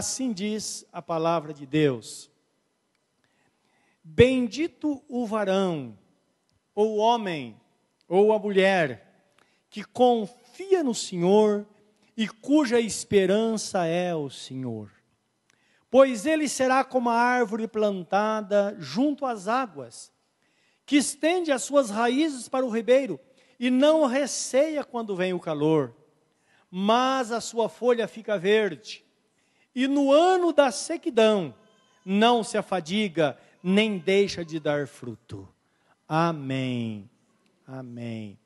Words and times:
Assim 0.00 0.32
diz 0.32 0.86
a 0.92 1.02
palavra 1.02 1.52
de 1.52 1.66
Deus. 1.66 2.30
Bendito 4.04 5.02
o 5.08 5.26
varão, 5.26 5.98
ou 6.72 6.92
o 6.92 6.96
homem, 6.98 7.60
ou 8.06 8.32
a 8.32 8.38
mulher, 8.38 9.34
que 9.68 9.82
confia 9.82 10.84
no 10.84 10.94
Senhor 10.94 11.66
e 12.16 12.28
cuja 12.28 12.78
esperança 12.78 13.86
é 13.86 14.14
o 14.14 14.30
Senhor. 14.30 14.88
Pois 15.90 16.26
ele 16.26 16.48
será 16.48 16.84
como 16.84 17.10
a 17.10 17.18
árvore 17.18 17.66
plantada 17.66 18.76
junto 18.78 19.26
às 19.26 19.48
águas, 19.48 20.12
que 20.86 20.94
estende 20.94 21.50
as 21.50 21.64
suas 21.64 21.90
raízes 21.90 22.48
para 22.48 22.64
o 22.64 22.70
ribeiro 22.70 23.18
e 23.58 23.68
não 23.68 24.06
receia 24.06 24.84
quando 24.84 25.16
vem 25.16 25.32
o 25.32 25.40
calor, 25.40 25.92
mas 26.70 27.32
a 27.32 27.40
sua 27.40 27.68
folha 27.68 28.06
fica 28.06 28.38
verde 28.38 29.07
e 29.78 29.86
no 29.86 30.10
ano 30.10 30.52
da 30.52 30.72
sequidão 30.72 31.54
não 32.04 32.42
se 32.42 32.58
afadiga, 32.58 33.38
nem 33.62 33.96
deixa 33.96 34.44
de 34.44 34.58
dar 34.58 34.88
fruto. 34.88 35.48
Amém. 36.08 37.08
Amém. 37.64 38.36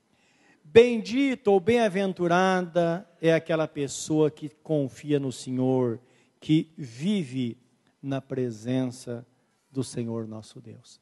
Bendito 0.62 1.48
ou 1.48 1.58
bem-aventurada 1.58 3.08
é 3.18 3.32
aquela 3.32 3.66
pessoa 3.66 4.30
que 4.30 4.50
confia 4.62 5.18
no 5.18 5.32
Senhor, 5.32 5.98
que 6.38 6.70
vive 6.76 7.56
na 8.02 8.20
presença 8.20 9.26
do 9.70 9.82
Senhor 9.82 10.28
nosso 10.28 10.60
Deus. 10.60 11.00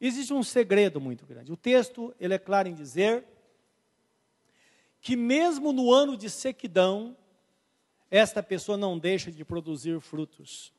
Existe 0.00 0.32
um 0.32 0.42
segredo 0.42 1.00
muito 1.00 1.24
grande. 1.24 1.52
O 1.52 1.56
texto, 1.56 2.12
ele 2.18 2.34
é 2.34 2.38
claro 2.38 2.66
em 2.66 2.74
dizer 2.74 3.24
que 5.00 5.14
mesmo 5.14 5.72
no 5.72 5.92
ano 5.92 6.16
de 6.16 6.28
sequidão, 6.28 7.16
esta 8.12 8.42
pessoa 8.42 8.76
não 8.76 8.98
deixa 8.98 9.32
de 9.32 9.42
produzir 9.42 9.98
frutos. 9.98 10.70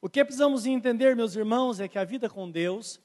O 0.00 0.08
que 0.08 0.24
precisamos 0.24 0.66
entender, 0.66 1.14
meus 1.14 1.36
irmãos, 1.36 1.78
é 1.78 1.86
que 1.86 1.96
a 1.96 2.02
vida 2.02 2.28
com 2.28 2.50
Deus 2.50 3.00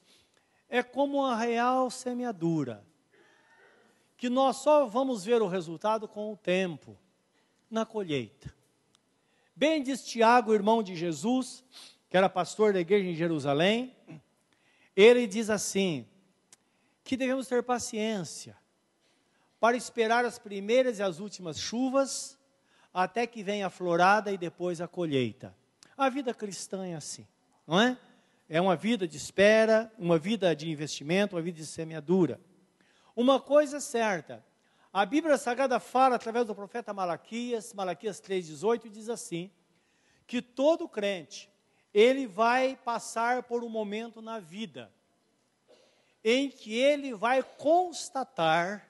é 0.68 0.82
como 0.82 1.18
uma 1.18 1.36
real 1.36 1.88
semeadura, 1.88 2.84
que 4.16 4.28
nós 4.28 4.56
só 4.56 4.86
vamos 4.86 5.24
ver 5.24 5.40
o 5.40 5.46
resultado 5.46 6.08
com 6.08 6.32
o 6.32 6.36
tempo, 6.36 6.98
na 7.70 7.86
colheita. 7.86 8.52
Bem 9.54 9.84
diz 9.84 10.04
Tiago, 10.04 10.52
irmão 10.52 10.82
de 10.82 10.96
Jesus, 10.96 11.62
que 12.08 12.16
era 12.16 12.28
pastor 12.28 12.72
da 12.72 12.80
igreja 12.80 13.08
em 13.08 13.14
Jerusalém, 13.14 13.96
ele 14.96 15.28
diz 15.28 15.48
assim: 15.48 16.08
que 17.04 17.16
devemos 17.16 17.46
ter 17.46 17.62
paciência 17.62 18.58
para 19.60 19.76
esperar 19.76 20.24
as 20.24 20.40
primeiras 20.40 20.98
e 20.98 21.04
as 21.04 21.20
últimas 21.20 21.56
chuvas 21.56 22.39
até 22.92 23.26
que 23.26 23.42
venha 23.42 23.66
a 23.66 23.70
florada 23.70 24.32
e 24.32 24.38
depois 24.38 24.80
a 24.80 24.88
colheita. 24.88 25.54
A 25.96 26.08
vida 26.08 26.32
cristã 26.34 26.86
é 26.86 26.94
assim, 26.94 27.26
não 27.66 27.80
é? 27.80 27.98
É 28.48 28.60
uma 28.60 28.74
vida 28.74 29.06
de 29.06 29.16
espera, 29.16 29.92
uma 29.96 30.18
vida 30.18 30.54
de 30.56 30.68
investimento, 30.68 31.36
uma 31.36 31.42
vida 31.42 31.58
de 31.58 31.66
semeadura. 31.66 32.40
Uma 33.14 33.38
coisa 33.38 33.76
é 33.76 33.80
certa, 33.80 34.44
a 34.92 35.06
Bíblia 35.06 35.38
Sagrada 35.38 35.78
fala 35.78 36.16
através 36.16 36.44
do 36.44 36.54
profeta 36.54 36.92
Malaquias, 36.92 37.72
Malaquias 37.72 38.20
3,18, 38.20 38.88
diz 38.88 39.08
assim: 39.08 39.50
que 40.26 40.42
todo 40.42 40.88
crente, 40.88 41.48
ele 41.94 42.26
vai 42.26 42.76
passar 42.76 43.44
por 43.44 43.62
um 43.62 43.68
momento 43.68 44.20
na 44.20 44.40
vida 44.40 44.92
em 46.24 46.50
que 46.50 46.76
ele 46.76 47.14
vai 47.14 47.42
constatar 47.42 48.88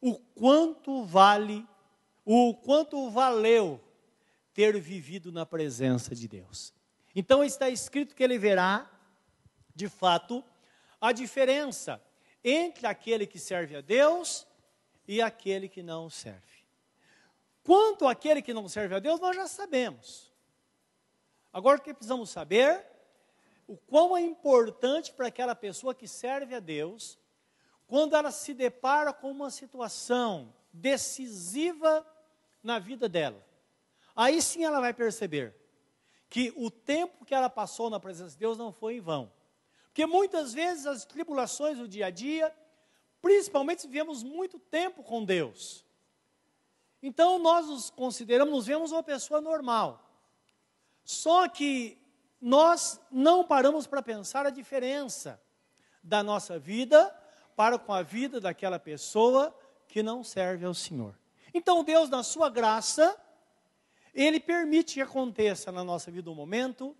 o 0.00 0.14
quanto 0.14 1.04
vale 1.04 1.66
o 2.32 2.54
quanto 2.54 3.10
valeu 3.10 3.80
ter 4.54 4.78
vivido 4.78 5.32
na 5.32 5.44
presença 5.44 6.14
de 6.14 6.28
Deus. 6.28 6.72
Então 7.12 7.42
está 7.42 7.68
escrito 7.68 8.14
que 8.14 8.22
ele 8.22 8.38
verá, 8.38 8.88
de 9.74 9.88
fato, 9.88 10.44
a 11.00 11.10
diferença 11.10 12.00
entre 12.44 12.86
aquele 12.86 13.26
que 13.26 13.40
serve 13.40 13.74
a 13.74 13.80
Deus 13.80 14.46
e 15.08 15.20
aquele 15.20 15.68
que 15.68 15.82
não 15.82 16.08
serve. 16.08 16.64
Quanto 17.64 18.06
àquele 18.06 18.40
que 18.40 18.54
não 18.54 18.68
serve 18.68 18.94
a 18.94 19.00
Deus, 19.00 19.18
nós 19.18 19.34
já 19.34 19.48
sabemos. 19.48 20.32
Agora 21.52 21.78
o 21.80 21.82
que 21.82 21.92
precisamos 21.92 22.30
saber? 22.30 22.86
O 23.66 23.76
quão 23.76 24.16
é 24.16 24.20
importante 24.20 25.12
para 25.12 25.26
aquela 25.26 25.56
pessoa 25.56 25.96
que 25.96 26.06
serve 26.06 26.54
a 26.54 26.60
Deus, 26.60 27.18
quando 27.88 28.14
ela 28.14 28.30
se 28.30 28.54
depara 28.54 29.12
com 29.12 29.32
uma 29.32 29.50
situação 29.50 30.54
decisiva 30.72 32.06
na 32.62 32.78
vida 32.78 33.08
dela. 33.08 33.44
Aí 34.14 34.40
sim 34.42 34.64
ela 34.64 34.80
vai 34.80 34.92
perceber 34.92 35.54
que 36.28 36.52
o 36.56 36.70
tempo 36.70 37.24
que 37.24 37.34
ela 37.34 37.50
passou 37.50 37.90
na 37.90 37.98
presença 37.98 38.30
de 38.30 38.38
Deus 38.38 38.56
não 38.56 38.72
foi 38.72 38.96
em 38.96 39.00
vão. 39.00 39.32
Porque 39.84 40.06
muitas 40.06 40.52
vezes 40.52 40.86
as 40.86 41.04
tribulações 41.04 41.78
do 41.78 41.88
dia 41.88 42.06
a 42.06 42.10
dia, 42.10 42.54
principalmente 43.20 43.82
se 43.82 43.88
vivemos 43.88 44.22
muito 44.22 44.58
tempo 44.58 45.02
com 45.02 45.24
Deus. 45.24 45.84
Então 47.02 47.38
nós 47.38 47.66
nos 47.66 47.90
consideramos, 47.90 48.54
nos 48.54 48.66
vemos 48.66 48.92
uma 48.92 49.02
pessoa 49.02 49.40
normal. 49.40 50.06
Só 51.04 51.48
que 51.48 51.98
nós 52.40 53.00
não 53.10 53.44
paramos 53.44 53.86
para 53.86 54.02
pensar 54.02 54.46
a 54.46 54.50
diferença 54.50 55.40
da 56.02 56.22
nossa 56.22 56.58
vida 56.58 57.14
para 57.56 57.78
com 57.78 57.92
a 57.92 58.02
vida 58.02 58.40
daquela 58.40 58.78
pessoa 58.78 59.54
que 59.88 60.02
não 60.02 60.22
serve 60.22 60.64
ao 60.64 60.72
Senhor. 60.72 61.19
Então 61.52 61.82
Deus, 61.82 62.08
na 62.08 62.22
sua 62.22 62.48
graça, 62.48 63.16
Ele 64.14 64.38
permite 64.38 64.94
que 64.94 65.00
aconteça 65.00 65.72
na 65.72 65.84
nossa 65.84 66.10
vida 66.10 66.30
um 66.30 66.34
momento 66.34 66.96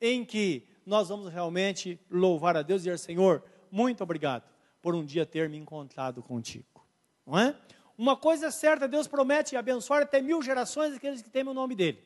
em 0.00 0.24
que 0.24 0.68
nós 0.84 1.08
vamos 1.08 1.32
realmente 1.32 1.98
louvar 2.10 2.56
a 2.56 2.62
Deus 2.62 2.82
e 2.82 2.84
dizer, 2.84 2.98
Senhor, 2.98 3.42
muito 3.70 4.02
obrigado 4.02 4.44
por 4.80 4.94
um 4.94 5.04
dia 5.04 5.26
ter 5.26 5.48
me 5.48 5.56
encontrado 5.56 6.22
contigo. 6.22 6.86
Não 7.26 7.38
é? 7.38 7.56
Uma 7.98 8.16
coisa 8.16 8.46
é 8.46 8.50
certa, 8.50 8.86
Deus 8.86 9.08
promete 9.08 9.56
abençoar 9.56 10.02
até 10.02 10.20
mil 10.20 10.42
gerações 10.42 10.92
daqueles 10.92 11.22
que 11.22 11.30
temem 11.30 11.50
o 11.50 11.54
nome 11.54 11.74
dEle. 11.74 12.02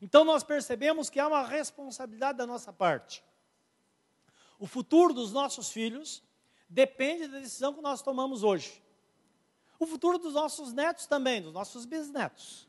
Então 0.00 0.24
nós 0.24 0.44
percebemos 0.44 1.10
que 1.10 1.18
há 1.18 1.26
uma 1.26 1.42
responsabilidade 1.42 2.38
da 2.38 2.46
nossa 2.46 2.72
parte. 2.72 3.24
O 4.58 4.66
futuro 4.66 5.14
dos 5.14 5.32
nossos 5.32 5.70
filhos 5.70 6.22
depende 6.68 7.26
da 7.26 7.38
decisão 7.38 7.72
que 7.72 7.80
nós 7.80 8.02
tomamos 8.02 8.42
hoje 8.42 8.82
o 9.80 9.86
futuro 9.86 10.18
dos 10.18 10.34
nossos 10.34 10.74
netos 10.74 11.06
também, 11.06 11.40
dos 11.40 11.54
nossos 11.54 11.86
bisnetos. 11.86 12.68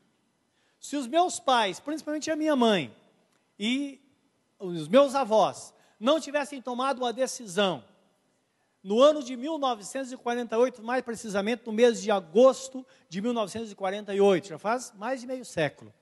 Se 0.80 0.96
os 0.96 1.06
meus 1.06 1.40
pais, 1.40 1.80
principalmente 1.80 2.32
a 2.32 2.36
minha 2.36 2.56
mãe 2.56 2.96
e 3.60 4.02
os 4.58 4.88
meus 4.88 5.14
avós, 5.14 5.74
não 6.00 6.20
tivessem 6.20 6.62
tomado 6.62 7.00
uma 7.00 7.12
decisão 7.12 7.84
no 8.82 9.00
ano 9.00 9.22
de 9.22 9.36
1948, 9.36 10.82
mais 10.82 11.04
precisamente 11.04 11.64
no 11.66 11.74
mês 11.74 12.02
de 12.02 12.10
agosto 12.10 12.84
de 13.10 13.22
1948, 13.22 14.48
já 14.48 14.58
faz 14.58 14.92
mais 14.96 15.22
de 15.22 15.28
meio 15.28 15.46
século, 15.46 15.94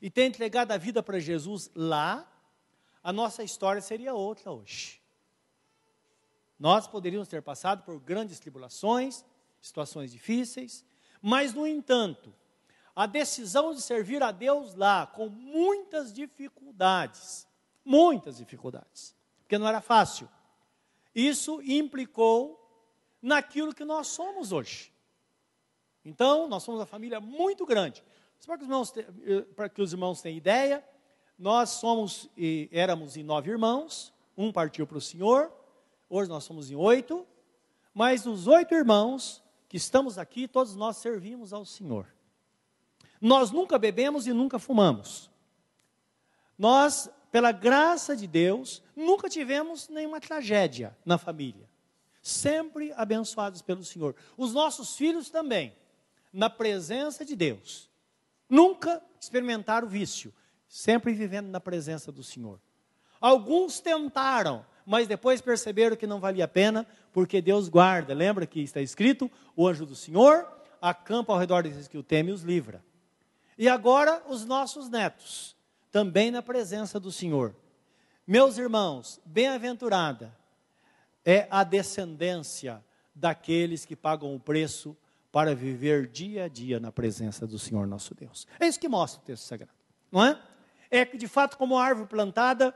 e 0.00 0.08
ter 0.08 0.24
entregado 0.24 0.70
a 0.72 0.78
vida 0.78 1.02
para 1.02 1.18
Jesus 1.18 1.70
lá, 1.74 2.26
a 3.02 3.12
nossa 3.12 3.42
história 3.42 3.82
seria 3.82 4.14
outra 4.14 4.50
hoje. 4.50 5.02
Nós 6.58 6.86
poderíamos 6.86 7.28
ter 7.28 7.42
passado 7.42 7.82
por 7.82 8.00
grandes 8.00 8.40
tribulações, 8.40 9.24
situações 9.60 10.12
difíceis, 10.12 10.84
mas, 11.20 11.52
no 11.54 11.66
entanto, 11.66 12.34
a 12.94 13.06
decisão 13.06 13.74
de 13.74 13.82
servir 13.82 14.22
a 14.22 14.30
Deus 14.30 14.74
lá, 14.74 15.06
com 15.06 15.28
muitas 15.28 16.12
dificuldades, 16.12 17.46
muitas 17.84 18.38
dificuldades, 18.38 19.14
porque 19.40 19.58
não 19.58 19.68
era 19.68 19.80
fácil, 19.80 20.28
isso 21.14 21.60
implicou 21.62 22.62
naquilo 23.20 23.74
que 23.74 23.84
nós 23.84 24.08
somos 24.08 24.52
hoje. 24.52 24.92
Então, 26.04 26.48
nós 26.48 26.62
somos 26.62 26.80
uma 26.80 26.86
família 26.86 27.20
muito 27.20 27.66
grande. 27.66 28.02
Para 28.44 28.56
que 28.56 28.62
os 28.62 28.68
irmãos, 28.68 28.94
eh, 28.96 29.40
para 29.56 29.68
que 29.68 29.82
os 29.82 29.92
irmãos 29.92 30.20
tenham 30.20 30.36
ideia, 30.36 30.84
nós 31.38 31.70
somos, 31.70 32.30
éramos 32.70 33.16
em 33.16 33.22
nove 33.22 33.50
irmãos, 33.50 34.12
um 34.36 34.52
partiu 34.52 34.86
para 34.86 34.98
o 34.98 35.00
Senhor, 35.00 35.52
hoje 36.08 36.28
nós 36.28 36.44
somos 36.44 36.70
em 36.70 36.76
oito, 36.76 37.26
mas 37.92 38.26
os 38.26 38.46
oito 38.46 38.74
irmãos, 38.74 39.42
que 39.68 39.76
estamos 39.76 40.18
aqui, 40.18 40.46
todos 40.46 40.74
nós 40.74 40.96
servimos 40.98 41.52
ao 41.52 41.64
Senhor. 41.64 42.06
Nós 43.20 43.50
nunca 43.50 43.78
bebemos 43.78 44.26
e 44.26 44.32
nunca 44.32 44.58
fumamos. 44.58 45.30
Nós, 46.58 47.10
pela 47.30 47.52
graça 47.52 48.16
de 48.16 48.26
Deus, 48.26 48.82
nunca 48.94 49.28
tivemos 49.28 49.88
nenhuma 49.88 50.20
tragédia 50.20 50.96
na 51.04 51.18
família. 51.18 51.68
Sempre 52.22 52.92
abençoados 52.92 53.62
pelo 53.62 53.84
Senhor. 53.84 54.14
Os 54.36 54.52
nossos 54.52 54.96
filhos 54.96 55.30
também, 55.30 55.74
na 56.32 56.50
presença 56.50 57.24
de 57.24 57.36
Deus. 57.36 57.88
Nunca 58.48 59.02
experimentaram 59.20 59.88
vício, 59.88 60.32
sempre 60.68 61.12
vivendo 61.12 61.48
na 61.48 61.60
presença 61.60 62.12
do 62.12 62.22
Senhor. 62.22 62.60
Alguns 63.20 63.80
tentaram, 63.80 64.64
mas 64.86 65.08
depois 65.08 65.40
perceberam 65.40 65.96
que 65.96 66.06
não 66.06 66.20
valia 66.20 66.44
a 66.44 66.48
pena, 66.48 66.86
porque 67.12 67.42
Deus 67.42 67.68
guarda. 67.68 68.14
Lembra 68.14 68.46
que 68.46 68.60
está 68.60 68.80
escrito: 68.80 69.28
o 69.56 69.66
anjo 69.66 69.84
do 69.84 69.96
Senhor 69.96 70.46
acampa 70.80 71.32
ao 71.32 71.38
redor 71.38 71.64
desses 71.64 71.88
que 71.88 71.98
o 71.98 72.02
temem 72.02 72.30
e 72.30 72.34
os 72.34 72.42
livra. 72.42 72.82
E 73.58 73.68
agora 73.68 74.22
os 74.28 74.44
nossos 74.44 74.88
netos, 74.88 75.56
também 75.90 76.30
na 76.30 76.40
presença 76.40 77.00
do 77.00 77.10
Senhor. 77.10 77.54
Meus 78.24 78.58
irmãos, 78.58 79.20
bem-aventurada 79.24 80.36
é 81.24 81.48
a 81.50 81.64
descendência 81.64 82.84
daqueles 83.14 83.84
que 83.84 83.96
pagam 83.96 84.34
o 84.34 84.38
preço 84.38 84.96
para 85.32 85.54
viver 85.54 86.06
dia 86.06 86.44
a 86.44 86.48
dia 86.48 86.78
na 86.78 86.92
presença 86.92 87.46
do 87.46 87.58
Senhor 87.58 87.86
nosso 87.86 88.14
Deus. 88.14 88.46
É 88.60 88.66
isso 88.66 88.78
que 88.78 88.88
mostra 88.88 89.20
o 89.20 89.24
texto 89.24 89.44
sagrado, 89.44 89.72
não 90.12 90.24
é? 90.24 90.40
É 90.90 91.04
que 91.04 91.16
de 91.16 91.26
fato, 91.26 91.58
como 91.58 91.76
árvore 91.76 92.08
plantada 92.08 92.74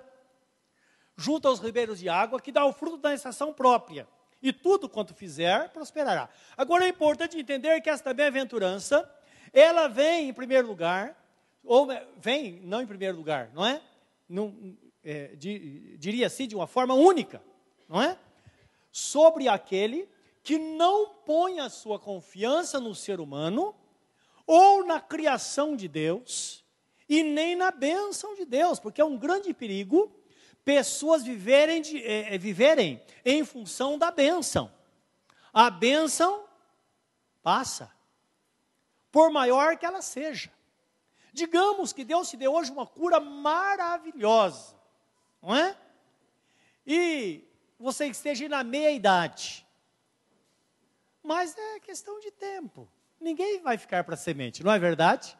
junto 1.20 1.46
aos 1.46 1.60
ribeiros 1.60 1.98
de 1.98 2.08
água, 2.08 2.40
que 2.40 2.50
dá 2.50 2.64
o 2.64 2.72
fruto 2.72 2.96
da 2.96 3.12
estação 3.12 3.52
própria, 3.52 4.08
e 4.42 4.54
tudo 4.54 4.88
quanto 4.88 5.14
fizer 5.14 5.68
prosperará. 5.68 6.30
Agora 6.56 6.86
é 6.86 6.88
importante 6.88 7.38
entender 7.38 7.78
que 7.82 7.90
esta 7.90 8.14
bem-aventurança, 8.14 9.08
ela 9.52 9.86
vem 9.86 10.30
em 10.30 10.32
primeiro 10.32 10.66
lugar, 10.66 11.14
ou 11.62 11.86
vem 12.16 12.60
não 12.62 12.80
em 12.80 12.86
primeiro 12.86 13.18
lugar, 13.18 13.50
não 13.52 13.66
é? 13.66 13.82
É 15.04 15.34
diria 15.36 16.26
assim, 16.26 16.48
de 16.48 16.56
uma 16.56 16.66
forma 16.66 16.94
única, 16.94 17.42
não 17.86 18.00
é? 18.00 18.18
Sobre 18.90 19.46
aquele 19.46 20.08
que 20.42 20.58
não 20.58 21.10
põe 21.26 21.60
a 21.60 21.68
sua 21.68 21.98
confiança 21.98 22.80
no 22.80 22.94
ser 22.94 23.20
humano, 23.20 23.74
ou 24.46 24.86
na 24.86 24.98
criação 25.00 25.76
de 25.76 25.86
Deus, 25.86 26.64
e 27.06 27.22
nem 27.22 27.54
na 27.54 27.70
bênção 27.70 28.34
de 28.34 28.46
Deus, 28.46 28.80
porque 28.80 29.02
é 29.02 29.04
um 29.04 29.18
grande 29.18 29.52
perigo 29.52 30.10
pessoas 30.64 31.22
viverem, 31.22 31.82
de, 31.82 32.04
é, 32.04 32.36
viverem 32.38 33.02
em 33.24 33.44
função 33.44 33.98
da 33.98 34.10
bênção. 34.10 34.72
A 35.52 35.70
bênção 35.70 36.44
passa, 37.42 37.90
por 39.10 39.30
maior 39.30 39.76
que 39.76 39.86
ela 39.86 40.02
seja. 40.02 40.50
Digamos 41.32 41.92
que 41.92 42.04
Deus 42.04 42.28
te 42.28 42.36
deu 42.36 42.52
hoje 42.52 42.70
uma 42.70 42.86
cura 42.86 43.20
maravilhosa, 43.20 44.74
não 45.42 45.54
é? 45.54 45.76
E 46.86 47.44
você 47.78 48.06
esteja 48.06 48.48
na 48.48 48.62
meia 48.62 48.90
idade. 48.90 49.66
Mas 51.22 51.56
é 51.56 51.80
questão 51.80 52.18
de 52.20 52.30
tempo. 52.30 52.88
Ninguém 53.20 53.60
vai 53.60 53.76
ficar 53.76 54.04
para 54.04 54.16
semente, 54.16 54.64
não 54.64 54.72
é 54.72 54.78
verdade? 54.78 55.36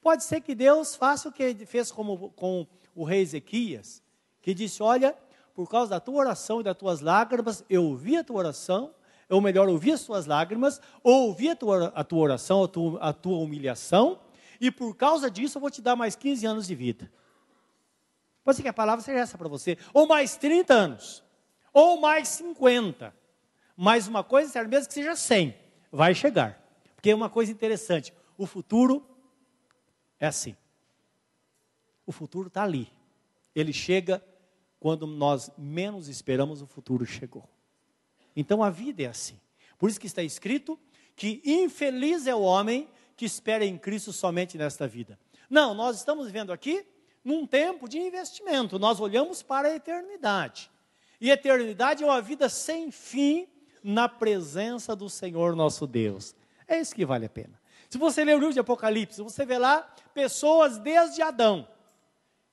Pode 0.00 0.24
ser 0.24 0.42
que 0.42 0.54
Deus 0.54 0.94
faça 0.94 1.28
o 1.28 1.32
que 1.32 1.64
fez 1.64 1.90
como, 1.90 2.30
com 2.32 2.66
o 2.94 3.04
rei 3.04 3.20
Ezequias, 3.20 4.02
que 4.40 4.54
disse: 4.54 4.82
Olha, 4.82 5.16
por 5.54 5.68
causa 5.68 5.90
da 5.90 6.00
tua 6.00 6.16
oração 6.16 6.60
e 6.60 6.64
das 6.64 6.76
tuas 6.76 7.00
lágrimas, 7.00 7.64
eu 7.68 7.84
ouvi 7.84 8.16
a 8.16 8.24
tua 8.24 8.36
oração, 8.36 8.94
ou 9.28 9.40
melhor, 9.40 9.68
ouvi 9.68 9.92
as 9.92 10.02
tuas 10.02 10.26
lágrimas, 10.26 10.80
ouvi 11.02 11.50
a 11.50 11.56
tua, 11.56 11.92
a 11.94 12.04
tua 12.04 12.18
oração, 12.18 12.64
a 12.64 12.68
tua, 12.68 13.00
a 13.00 13.12
tua 13.12 13.38
humilhação, 13.38 14.18
e 14.60 14.70
por 14.70 14.94
causa 14.96 15.30
disso 15.30 15.58
eu 15.58 15.60
vou 15.60 15.70
te 15.70 15.80
dar 15.80 15.96
mais 15.96 16.16
15 16.16 16.46
anos 16.46 16.66
de 16.66 16.74
vida. 16.74 17.10
Pode 18.42 18.56
ser 18.56 18.62
que 18.62 18.68
a 18.68 18.74
palavra 18.74 19.02
seja 19.02 19.20
essa 19.20 19.38
para 19.38 19.48
você, 19.48 19.78
ou 19.92 20.06
mais 20.06 20.36
30 20.36 20.74
anos, 20.74 21.24
ou 21.72 22.00
mais 22.00 22.28
50. 22.28 23.14
Mas 23.76 24.06
uma 24.06 24.22
coisa 24.22 24.50
certa, 24.50 24.68
mesmo 24.68 24.88
que 24.88 24.94
seja 24.94 25.16
100, 25.16 25.56
vai 25.90 26.14
chegar. 26.14 26.62
Porque 26.94 27.10
é 27.10 27.14
uma 27.14 27.30
coisa 27.30 27.50
interessante, 27.50 28.12
o 28.36 28.46
futuro 28.46 29.04
é 30.20 30.26
assim. 30.26 30.56
O 32.06 32.12
futuro 32.12 32.48
está 32.48 32.62
ali. 32.62 32.90
Ele 33.54 33.72
chega 33.72 34.24
quando 34.78 35.06
nós 35.06 35.50
menos 35.56 36.08
esperamos, 36.08 36.60
o 36.60 36.66
futuro 36.66 37.06
chegou. 37.06 37.48
Então 38.36 38.62
a 38.62 38.70
vida 38.70 39.02
é 39.02 39.06
assim. 39.06 39.40
Por 39.78 39.88
isso 39.88 40.00
que 40.00 40.06
está 40.06 40.22
escrito 40.22 40.78
que 41.16 41.40
infeliz 41.44 42.26
é 42.26 42.34
o 42.34 42.40
homem 42.40 42.88
que 43.16 43.24
espera 43.24 43.64
em 43.64 43.78
Cristo 43.78 44.12
somente 44.12 44.58
nesta 44.58 44.86
vida. 44.86 45.18
Não, 45.48 45.74
nós 45.74 45.96
estamos 45.96 46.26
vivendo 46.26 46.52
aqui 46.52 46.84
num 47.24 47.46
tempo 47.46 47.88
de 47.88 47.98
investimento. 47.98 48.78
Nós 48.78 49.00
olhamos 49.00 49.42
para 49.42 49.68
a 49.68 49.76
eternidade. 49.76 50.70
E 51.20 51.30
eternidade 51.30 52.02
é 52.02 52.06
uma 52.06 52.20
vida 52.20 52.48
sem 52.48 52.90
fim 52.90 53.48
na 53.82 54.08
presença 54.08 54.96
do 54.96 55.08
Senhor 55.08 55.54
nosso 55.54 55.86
Deus. 55.86 56.34
É 56.66 56.78
isso 56.78 56.94
que 56.94 57.06
vale 57.06 57.26
a 57.26 57.30
pena. 57.30 57.60
Se 57.88 57.98
você 57.98 58.24
ler 58.24 58.34
o 58.34 58.38
livro 58.38 58.52
de 58.52 58.60
Apocalipse, 58.60 59.22
você 59.22 59.46
vê 59.46 59.58
lá 59.58 59.82
pessoas 60.12 60.78
desde 60.78 61.22
Adão. 61.22 61.68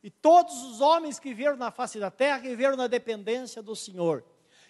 E 0.03 0.09
todos 0.09 0.63
os 0.63 0.81
homens 0.81 1.19
que 1.19 1.29
viveram 1.29 1.57
na 1.57 1.71
face 1.71 1.99
da 1.99 2.09
terra 2.09 2.39
viveram 2.39 2.75
na 2.75 2.87
dependência 2.87 3.61
do 3.61 3.75
Senhor. 3.75 4.23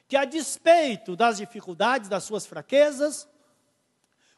Que 0.07 0.17
a 0.17 0.25
despeito 0.25 1.15
das 1.15 1.37
dificuldades, 1.37 2.09
das 2.09 2.23
suas 2.23 2.45
fraquezas, 2.45 3.27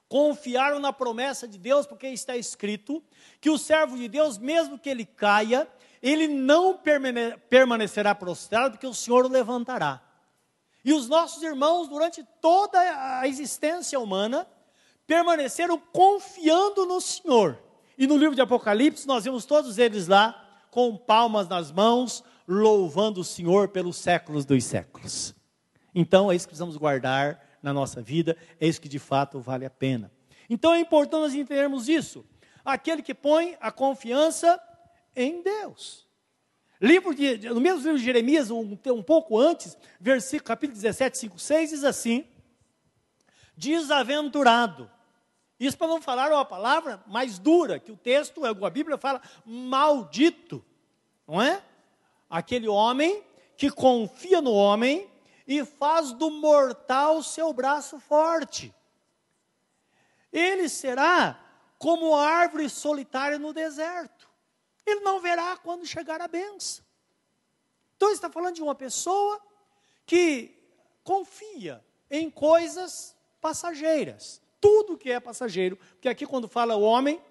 confiaram 0.08 0.80
na 0.80 0.94
promessa 0.94 1.48
de 1.48 1.58
Deus, 1.58 1.88
porque 1.88 2.08
está 2.08 2.38
escrito 2.38 3.04
que 3.42 3.50
o 3.50 3.58
servo 3.58 3.98
de 3.98 4.08
Deus, 4.08 4.38
mesmo 4.38 4.78
que 4.78 4.88
ele 4.88 5.06
caia, 5.06 5.68
ele 6.04 6.28
não 6.28 6.80
permanecerá 7.50 8.14
prostrado, 8.14 8.74
porque 8.74 8.86
o 8.86 8.94
Senhor 8.94 9.26
o 9.26 9.30
levantará. 9.30 10.04
E 10.86 10.94
os 10.94 11.08
nossos 11.08 11.42
irmãos, 11.42 11.88
durante 11.88 12.24
toda 12.42 12.78
a 13.20 13.28
existência 13.28 14.00
humana, 14.00 14.46
permaneceram 15.08 15.80
confiando 15.80 16.86
no 16.86 17.02
Senhor. 17.02 17.58
E 17.98 18.06
no 18.06 18.18
livro 18.18 18.36
de 18.36 18.42
Apocalipse, 18.42 19.08
nós 19.08 19.24
vemos 19.24 19.46
todos 19.46 19.78
eles 19.78 20.08
lá, 20.08 20.43
com 20.74 20.98
palmas 20.98 21.48
nas 21.48 21.72
mãos, 21.72 22.24
louvando 22.48 23.22
o 23.22 23.24
Senhor 23.24 23.68
pelos 23.68 23.96
séculos 23.96 24.44
dos 24.44 24.64
séculos. 24.64 25.36
Então, 25.94 26.32
é 26.32 26.36
isso 26.36 26.48
que 26.48 26.50
precisamos 26.50 26.78
guardar 26.78 27.40
na 27.62 27.72
nossa 27.72 28.02
vida, 28.02 28.36
é 28.60 28.66
isso 28.66 28.82
que 28.82 28.90
de 28.90 28.98
fato 28.98 29.40
vale 29.40 29.68
a 29.68 29.70
pena. 29.70 30.12
Então, 30.50 30.74
é 30.74 30.80
importante 30.80 31.22
nós 31.22 31.36
entendermos 31.36 31.88
isso. 31.88 32.26
Aquele 32.66 33.04
que 33.04 33.14
põe 33.14 33.56
a 33.62 33.72
confiança 33.72 34.60
em 35.16 35.44
Deus. 35.44 36.08
Livro 36.82 37.14
de, 37.14 37.38
no 37.50 37.62
mesmo 37.62 37.84
livro 37.84 38.00
de 38.00 38.04
Jeremias, 38.04 38.50
um, 38.50 38.76
um 38.88 39.04
pouco 39.04 39.40
antes, 39.40 39.78
versículo, 40.00 40.48
capítulo 40.48 40.76
17, 40.76 41.20
5, 41.20 41.38
6, 41.38 41.70
diz 41.70 41.84
assim: 41.84 42.26
Desaventurado 43.56 44.90
isso 45.66 45.78
para 45.78 45.88
não 45.88 46.02
falar 46.02 46.32
uma 46.32 46.46
palavra 46.46 47.04
mais 47.08 47.40
dura, 47.40 47.80
que 47.80 47.92
o 47.92 47.98
texto, 47.98 48.44
a 48.46 48.70
Bíblia 48.70 48.98
fala 48.98 49.22
maldito, 49.46 50.64
não 51.28 51.42
é? 51.42 51.64
Aquele 52.30 52.68
homem 52.68 53.24
que 53.56 53.70
confia 53.70 54.42
no 54.42 54.52
homem 54.52 55.10
e 55.48 55.64
faz 55.64 56.12
do 56.12 56.30
mortal 56.30 57.22
seu 57.24 57.54
braço 57.54 58.00
forte. 58.00 58.74
Ele 60.32 60.68
será 60.68 61.40
como 61.78 62.16
árvore 62.16 62.70
solitária 62.70 63.38
no 63.38 63.54
deserto. 63.54 64.30
Ele 64.86 65.02
não 65.02 65.20
verá 65.22 65.56
quando 65.58 65.86
chegar 65.86 66.20
a 66.20 66.28
benção. 66.28 66.84
Então 67.96 68.12
está 68.12 68.30
falando 68.30 68.56
de 68.56 68.64
uma 68.64 68.76
pessoa 68.76 69.40
que 70.06 70.62
confia 71.04 71.86
em 72.10 72.30
coisas 72.30 73.16
passageiras 73.40 74.43
tudo 74.64 74.98
que 74.98 75.12
é 75.12 75.20
passageiro, 75.20 75.76
porque 75.76 76.08
aqui 76.08 76.26
quando 76.26 76.48
fala 76.48 76.78
o 76.78 76.82
homem, 76.82 77.22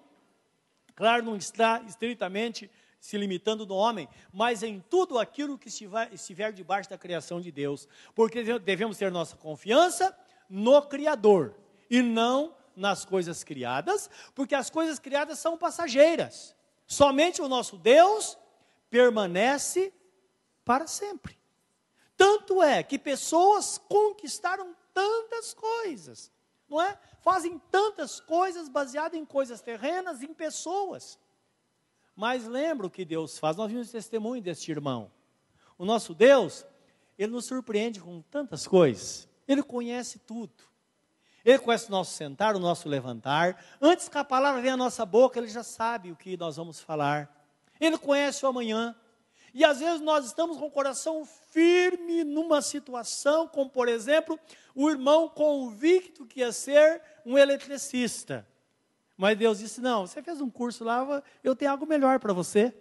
claro, 0.93 1.25
não 1.25 1.35
está 1.35 1.81
estritamente 1.87 2.69
se 2.99 3.17
limitando 3.17 3.65
no 3.65 3.73
homem, 3.73 4.07
mas 4.31 4.61
em 4.61 4.79
tudo 4.79 5.17
aquilo 5.17 5.57
que 5.57 5.67
estiver 5.67 6.53
debaixo 6.53 6.91
da 6.91 6.97
criação 6.97 7.41
de 7.41 7.51
Deus, 7.51 7.87
porque 8.13 8.59
devemos 8.59 8.99
ter 8.99 9.11
nossa 9.11 9.35
confiança 9.35 10.15
no 10.47 10.79
Criador 10.83 11.55
e 11.89 12.03
não 12.03 12.55
nas 12.75 13.03
coisas 13.03 13.43
criadas, 13.43 14.11
porque 14.35 14.53
as 14.53 14.69
coisas 14.69 14.99
criadas 14.99 15.39
são 15.39 15.57
passageiras. 15.57 16.55
Somente 16.85 17.41
o 17.41 17.49
nosso 17.49 17.77
Deus 17.77 18.37
permanece 18.91 19.91
para 20.63 20.85
sempre. 20.85 21.35
Tanto 22.15 22.61
é 22.61 22.83
que 22.83 22.99
pessoas 22.99 23.79
conquistaram 23.89 24.75
tantas 24.93 25.51
coisas, 25.51 26.31
não 26.69 26.79
é? 26.79 26.95
Fazem 27.23 27.57
tantas 27.71 28.19
coisas 28.19 28.67
baseadas 28.67 29.17
em 29.17 29.23
coisas 29.23 29.61
terrenas, 29.61 30.21
em 30.21 30.33
pessoas. 30.33 31.17
Mas 32.13 32.45
lembra 32.45 32.85
o 32.85 32.89
que 32.89 33.05
Deus 33.05 33.39
faz. 33.39 33.55
Nós 33.55 33.71
vimos 33.71 33.89
testemunho 33.89 34.41
deste 34.41 34.69
irmão. 34.69 35.09
O 35.77 35.85
nosso 35.85 36.13
Deus, 36.13 36.65
ele 37.17 37.31
nos 37.31 37.45
surpreende 37.45 38.01
com 38.01 38.21
tantas 38.23 38.67
coisas. 38.67 39.25
Ele 39.47 39.63
conhece 39.63 40.19
tudo. 40.19 40.51
Ele 41.45 41.59
conhece 41.59 41.87
o 41.87 41.91
nosso 41.91 42.11
sentar, 42.11 42.57
o 42.57 42.59
nosso 42.59 42.89
levantar. 42.89 43.63
Antes 43.81 44.09
que 44.09 44.17
a 44.17 44.23
palavra 44.25 44.61
venha 44.61 44.73
à 44.73 44.77
nossa 44.77 45.05
boca, 45.05 45.39
ele 45.39 45.47
já 45.47 45.63
sabe 45.63 46.11
o 46.11 46.17
que 46.17 46.35
nós 46.35 46.57
vamos 46.57 46.81
falar. 46.81 47.33
Ele 47.79 47.97
conhece 47.97 48.45
o 48.45 48.49
amanhã. 48.49 48.93
E 49.53 49.63
às 49.63 49.79
vezes 49.79 50.01
nós 50.01 50.25
estamos 50.25 50.57
com 50.57 50.65
o 50.65 50.71
coração 50.71 51.23
firme 51.25 52.23
numa 52.23 52.61
situação, 52.61 53.47
como 53.47 53.69
por 53.69 53.87
exemplo, 53.87 54.39
o 54.73 54.89
irmão 54.89 55.29
convicto 55.29 56.25
que 56.25 56.39
ia 56.39 56.51
ser 56.51 57.01
um 57.25 57.37
eletricista. 57.37 58.47
Mas 59.15 59.37
Deus 59.37 59.59
disse: 59.59 59.79
Não, 59.79 60.07
você 60.07 60.23
fez 60.23 60.41
um 60.41 60.49
curso 60.49 60.83
lá, 60.83 61.21
eu 61.43 61.55
tenho 61.55 61.71
algo 61.71 61.85
melhor 61.85 62.19
para 62.19 62.33
você. 62.33 62.73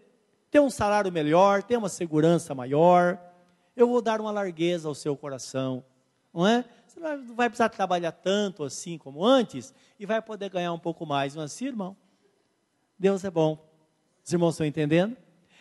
Tem 0.51 0.61
um 0.61 0.71
salário 0.71 1.13
melhor, 1.13 1.63
tem 1.63 1.77
uma 1.77 1.89
segurança 1.89 2.55
maior. 2.55 3.21
Eu 3.77 3.87
vou 3.87 4.03
dar 4.03 4.21
uma 4.21 4.31
largueza 4.31 4.89
ao 4.89 4.95
seu 4.95 5.17
coração. 5.17 5.85
Não 6.33 6.47
é? 6.47 6.65
Você 6.87 7.01
não 7.01 7.35
vai 7.35 7.49
precisar 7.49 7.69
trabalhar 7.69 8.13
tanto 8.13 8.65
assim 8.65 8.97
como 8.97 9.25
antes 9.25 9.75
e 9.99 10.07
vai 10.07 10.21
poder 10.21 10.51
ganhar 10.51 10.73
um 10.73 10.79
pouco 10.79 11.07
mais. 11.07 11.37
É 11.37 11.41
assim, 11.41 11.67
irmão? 11.67 11.97
Deus 12.99 13.25
é 13.25 13.31
bom. 13.31 13.59
Os 14.25 14.33
irmãos 14.33 14.55
estão 14.55 14.67
entendendo? 14.67 15.17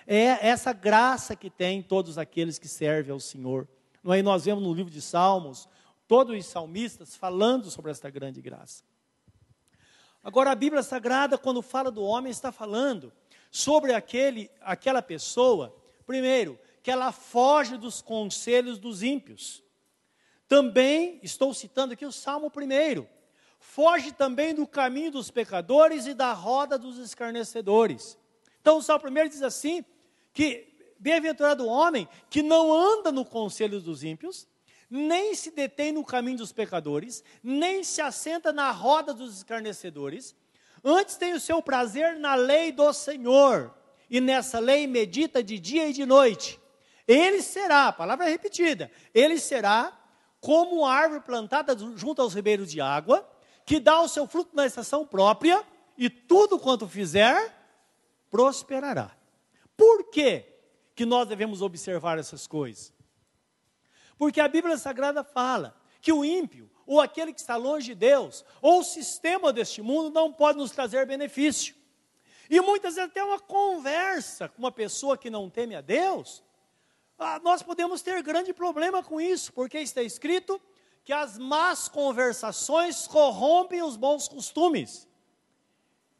É 0.07 0.47
essa 0.47 0.73
graça 0.73 1.35
que 1.35 1.49
tem 1.49 1.81
todos 1.81 2.17
aqueles 2.17 2.57
que 2.57 2.67
servem 2.67 3.11
ao 3.11 3.19
Senhor. 3.19 3.67
Não 4.03 4.13
é? 4.13 4.21
Nós 4.21 4.45
vemos 4.45 4.63
no 4.63 4.73
livro 4.73 4.91
de 4.91 5.01
Salmos, 5.01 5.67
todos 6.07 6.37
os 6.37 6.45
salmistas 6.45 7.15
falando 7.15 7.69
sobre 7.69 7.91
esta 7.91 8.09
grande 8.09 8.41
graça. 8.41 8.83
Agora, 10.23 10.51
a 10.51 10.55
Bíblia 10.55 10.83
Sagrada, 10.83 11.37
quando 11.37 11.61
fala 11.61 11.89
do 11.89 12.03
homem, 12.03 12.31
está 12.31 12.51
falando 12.51 13.11
sobre 13.49 13.93
aquele, 13.93 14.51
aquela 14.61 15.01
pessoa, 15.01 15.75
primeiro, 16.05 16.59
que 16.83 16.91
ela 16.91 17.11
foge 17.11 17.77
dos 17.77 18.01
conselhos 18.01 18.77
dos 18.77 19.01
ímpios. 19.03 19.63
Também, 20.47 21.19
estou 21.23 21.53
citando 21.53 21.93
aqui 21.93 22.05
o 22.05 22.11
Salmo 22.11 22.51
primeiro, 22.51 23.07
foge 23.59 24.11
também 24.11 24.53
do 24.53 24.67
caminho 24.67 25.11
dos 25.11 25.31
pecadores 25.31 26.05
e 26.05 26.13
da 26.13 26.33
roda 26.33 26.77
dos 26.77 26.97
escarnecedores. 26.97 28.17
Então, 28.61 28.77
o 28.77 28.81
Salmo 28.81 29.01
primeiro 29.01 29.27
diz 29.27 29.41
assim, 29.41 29.83
que 30.33 30.67
bem-aventurado 30.99 31.65
o 31.65 31.67
homem 31.67 32.07
que 32.29 32.43
não 32.43 32.71
anda 32.71 33.11
no 33.11 33.25
conselho 33.25 33.81
dos 33.81 34.03
ímpios, 34.03 34.47
nem 34.89 35.33
se 35.33 35.49
detém 35.51 35.91
no 35.91 36.05
caminho 36.05 36.37
dos 36.37 36.51
pecadores, 36.51 37.23
nem 37.41 37.83
se 37.83 38.01
assenta 38.01 38.53
na 38.53 38.69
roda 38.71 39.13
dos 39.13 39.37
escarnecedores, 39.37 40.35
antes 40.83 41.15
tem 41.15 41.33
o 41.33 41.39
seu 41.39 41.61
prazer 41.61 42.19
na 42.19 42.35
lei 42.35 42.71
do 42.71 42.91
Senhor, 42.93 43.73
e 44.09 44.21
nessa 44.21 44.59
lei 44.59 44.85
medita 44.85 45.41
de 45.41 45.57
dia 45.57 45.87
e 45.87 45.93
de 45.93 46.05
noite. 46.05 46.59
Ele 47.07 47.41
será, 47.41 47.87
a 47.87 47.93
palavra 47.93 48.27
é 48.27 48.29
repetida, 48.29 48.91
ele 49.13 49.39
será 49.39 49.97
como 50.39 50.85
árvore 50.85 51.21
plantada 51.21 51.75
junto 51.95 52.21
aos 52.21 52.33
ribeiros 52.33 52.69
de 52.69 52.81
água, 52.81 53.27
que 53.65 53.79
dá 53.79 54.01
o 54.01 54.07
seu 54.07 54.27
fruto 54.27 54.55
na 54.55 54.65
estação 54.65 55.05
própria, 55.05 55.63
e 55.97 56.09
tudo 56.09 56.59
quanto 56.59 56.87
fizer, 56.87 57.60
prosperará. 58.31 59.15
Por 59.77 60.09
quê 60.09 60.45
que 60.95 61.05
nós 61.05 61.27
devemos 61.27 61.61
observar 61.61 62.17
essas 62.17 62.47
coisas? 62.47 62.91
Porque 64.17 64.39
a 64.39 64.47
Bíblia 64.47 64.77
Sagrada 64.77 65.23
fala 65.23 65.75
que 66.01 66.11
o 66.11 66.25
ímpio, 66.25 66.71
ou 66.87 66.99
aquele 66.99 67.33
que 67.33 67.39
está 67.39 67.57
longe 67.57 67.87
de 67.87 67.95
Deus, 67.95 68.43
ou 68.61 68.79
o 68.79 68.83
sistema 68.83 69.51
deste 69.53 69.81
mundo 69.81 70.09
não 70.09 70.31
pode 70.31 70.57
nos 70.57 70.71
trazer 70.71 71.05
benefício. 71.05 71.75
E 72.49 72.59
muitas 72.61 72.95
vezes 72.95 73.09
até 73.09 73.23
uma 73.23 73.39
conversa 73.39 74.49
com 74.49 74.59
uma 74.59 74.71
pessoa 74.71 75.17
que 75.17 75.29
não 75.29 75.49
teme 75.49 75.75
a 75.75 75.81
Deus, 75.81 76.43
ah, 77.17 77.39
nós 77.43 77.61
podemos 77.61 78.01
ter 78.01 78.21
grande 78.23 78.53
problema 78.53 79.03
com 79.03 79.21
isso, 79.21 79.53
porque 79.53 79.77
está 79.77 80.01
escrito 80.01 80.59
que 81.03 81.13
as 81.13 81.37
más 81.37 81.87
conversações 81.87 83.07
corrompem 83.07 83.81
os 83.81 83.95
bons 83.95 84.27
costumes. 84.27 85.07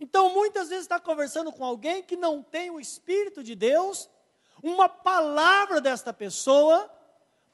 Então, 0.01 0.33
muitas 0.33 0.69
vezes 0.69 0.85
está 0.85 0.99
conversando 0.99 1.51
com 1.51 1.63
alguém 1.63 2.01
que 2.01 2.17
não 2.17 2.41
tem 2.41 2.71
o 2.71 2.79
Espírito 2.79 3.43
de 3.43 3.53
Deus, 3.53 4.09
uma 4.63 4.89
palavra 4.89 5.79
desta 5.79 6.11
pessoa 6.11 6.91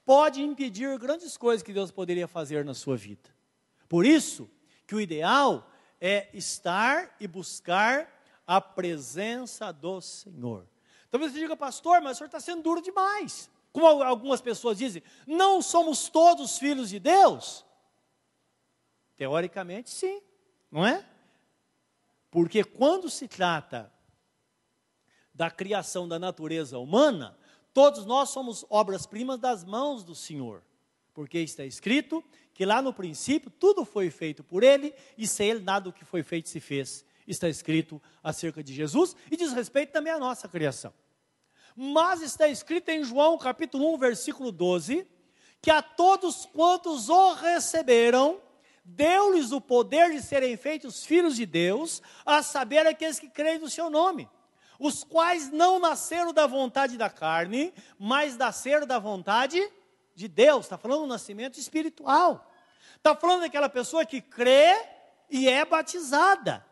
pode 0.05 0.41
impedir 0.41 0.97
grandes 0.97 1.35
coisas 1.35 1.61
que 1.61 1.73
Deus 1.73 1.91
poderia 1.91 2.25
fazer 2.25 2.63
na 2.63 2.73
sua 2.73 2.95
vida. 2.95 3.29
Por 3.89 4.05
isso 4.05 4.49
que 4.87 4.95
o 4.95 5.01
ideal 5.01 5.69
é 5.99 6.29
estar 6.33 7.13
e 7.19 7.27
buscar 7.27 8.09
a 8.47 8.61
presença 8.61 9.73
do 9.73 9.99
Senhor. 9.99 10.65
Talvez 11.11 11.33
você 11.33 11.39
diga, 11.39 11.57
pastor, 11.57 11.99
mas 11.99 12.13
o 12.13 12.17
senhor 12.19 12.27
está 12.27 12.39
sendo 12.39 12.61
duro 12.61 12.81
demais. 12.81 13.49
Como 13.73 14.01
algumas 14.01 14.39
pessoas 14.39 14.77
dizem, 14.77 15.03
não 15.25 15.61
somos 15.61 16.07
todos 16.07 16.57
filhos 16.57 16.89
de 16.91 16.99
Deus? 16.99 17.65
Teoricamente, 19.17 19.89
sim, 19.89 20.21
não 20.71 20.85
é? 20.85 21.05
Porque 22.29 22.63
quando 22.63 23.09
se 23.09 23.27
trata 23.27 23.91
da 25.33 25.49
criação 25.51 26.07
da 26.07 26.17
natureza 26.17 26.77
humana, 26.79 27.37
Todos 27.77 28.07
nós 28.07 28.29
somos 28.29 28.65
obras-primas 28.71 29.37
das 29.37 29.63
mãos 29.63 30.03
do 30.03 30.15
Senhor, 30.15 30.63
porque 31.13 31.37
está 31.37 31.63
escrito 31.63 32.23
que 32.51 32.65
lá 32.65 32.81
no 32.81 32.91
princípio 32.91 33.51
tudo 33.51 33.85
foi 33.85 34.09
feito 34.09 34.43
por 34.43 34.63
Ele 34.63 34.95
e 35.15 35.27
sem 35.27 35.51
Ele 35.51 35.59
nada 35.59 35.83
do 35.83 35.93
que 35.93 36.03
foi 36.03 36.23
feito 36.23 36.49
se 36.49 36.59
fez. 36.59 37.05
Está 37.27 37.47
escrito 37.47 38.01
acerca 38.23 38.63
de 38.63 38.73
Jesus 38.73 39.15
e 39.29 39.37
diz 39.37 39.53
respeito 39.53 39.91
também 39.91 40.11
à 40.11 40.17
nossa 40.17 40.47
criação. 40.47 40.91
Mas 41.75 42.23
está 42.23 42.47
escrito 42.47 42.89
em 42.89 43.03
João 43.03 43.37
capítulo 43.37 43.93
1, 43.93 43.97
versículo 43.99 44.51
12, 44.51 45.07
que 45.61 45.69
a 45.69 45.83
todos 45.83 46.47
quantos 46.47 47.09
o 47.09 47.33
receberam, 47.35 48.41
deu-lhes 48.87 49.51
o 49.51 49.59
poder 49.61 50.11
de 50.11 50.21
serem 50.21 50.55
feitos 50.57 51.05
filhos 51.05 51.35
de 51.35 51.45
Deus, 51.45 52.01
a 52.25 52.41
saber 52.41 52.87
aqueles 52.87 53.19
que 53.19 53.29
creem 53.29 53.59
no 53.59 53.69
seu 53.69 53.89
nome 53.89 54.29
os 54.79 55.03
quais 55.03 55.51
não 55.51 55.79
nasceram 55.79 56.31
da 56.31 56.45
vontade 56.45 56.97
da 56.97 57.09
carne, 57.09 57.73
mas 57.97 58.37
nasceram 58.37 58.85
da 58.85 58.99
vontade 58.99 59.61
de 60.15 60.27
Deus. 60.27 60.65
Está 60.65 60.77
falando 60.77 61.01
do 61.01 61.07
nascimento 61.07 61.59
espiritual. 61.59 62.49
Está 62.95 63.15
falando 63.15 63.41
daquela 63.41 63.69
pessoa 63.69 64.05
que 64.05 64.21
crê 64.21 64.75
e 65.29 65.47
é 65.49 65.65
batizada. 65.65 66.65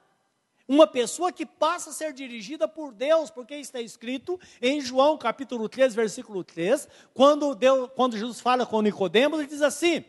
Uma 0.67 0.87
pessoa 0.87 1.31
que 1.31 1.45
passa 1.45 1.91
a 1.91 1.93
ser 1.93 2.11
dirigida 2.11 2.67
por 2.67 2.91
Deus, 2.91 3.29
porque 3.29 3.55
está 3.55 3.79
escrito 3.79 4.39
em 4.59 4.81
João 4.81 5.15
capítulo 5.15 5.69
3, 5.69 5.93
versículo 5.93 6.43
3, 6.43 6.87
quando, 7.13 7.53
Deus, 7.53 7.89
quando 7.95 8.17
Jesus 8.17 8.39
fala 8.39 8.65
com 8.65 8.81
Nicodemos, 8.81 9.39
ele 9.39 9.47
diz 9.47 9.61
assim: 9.61 10.03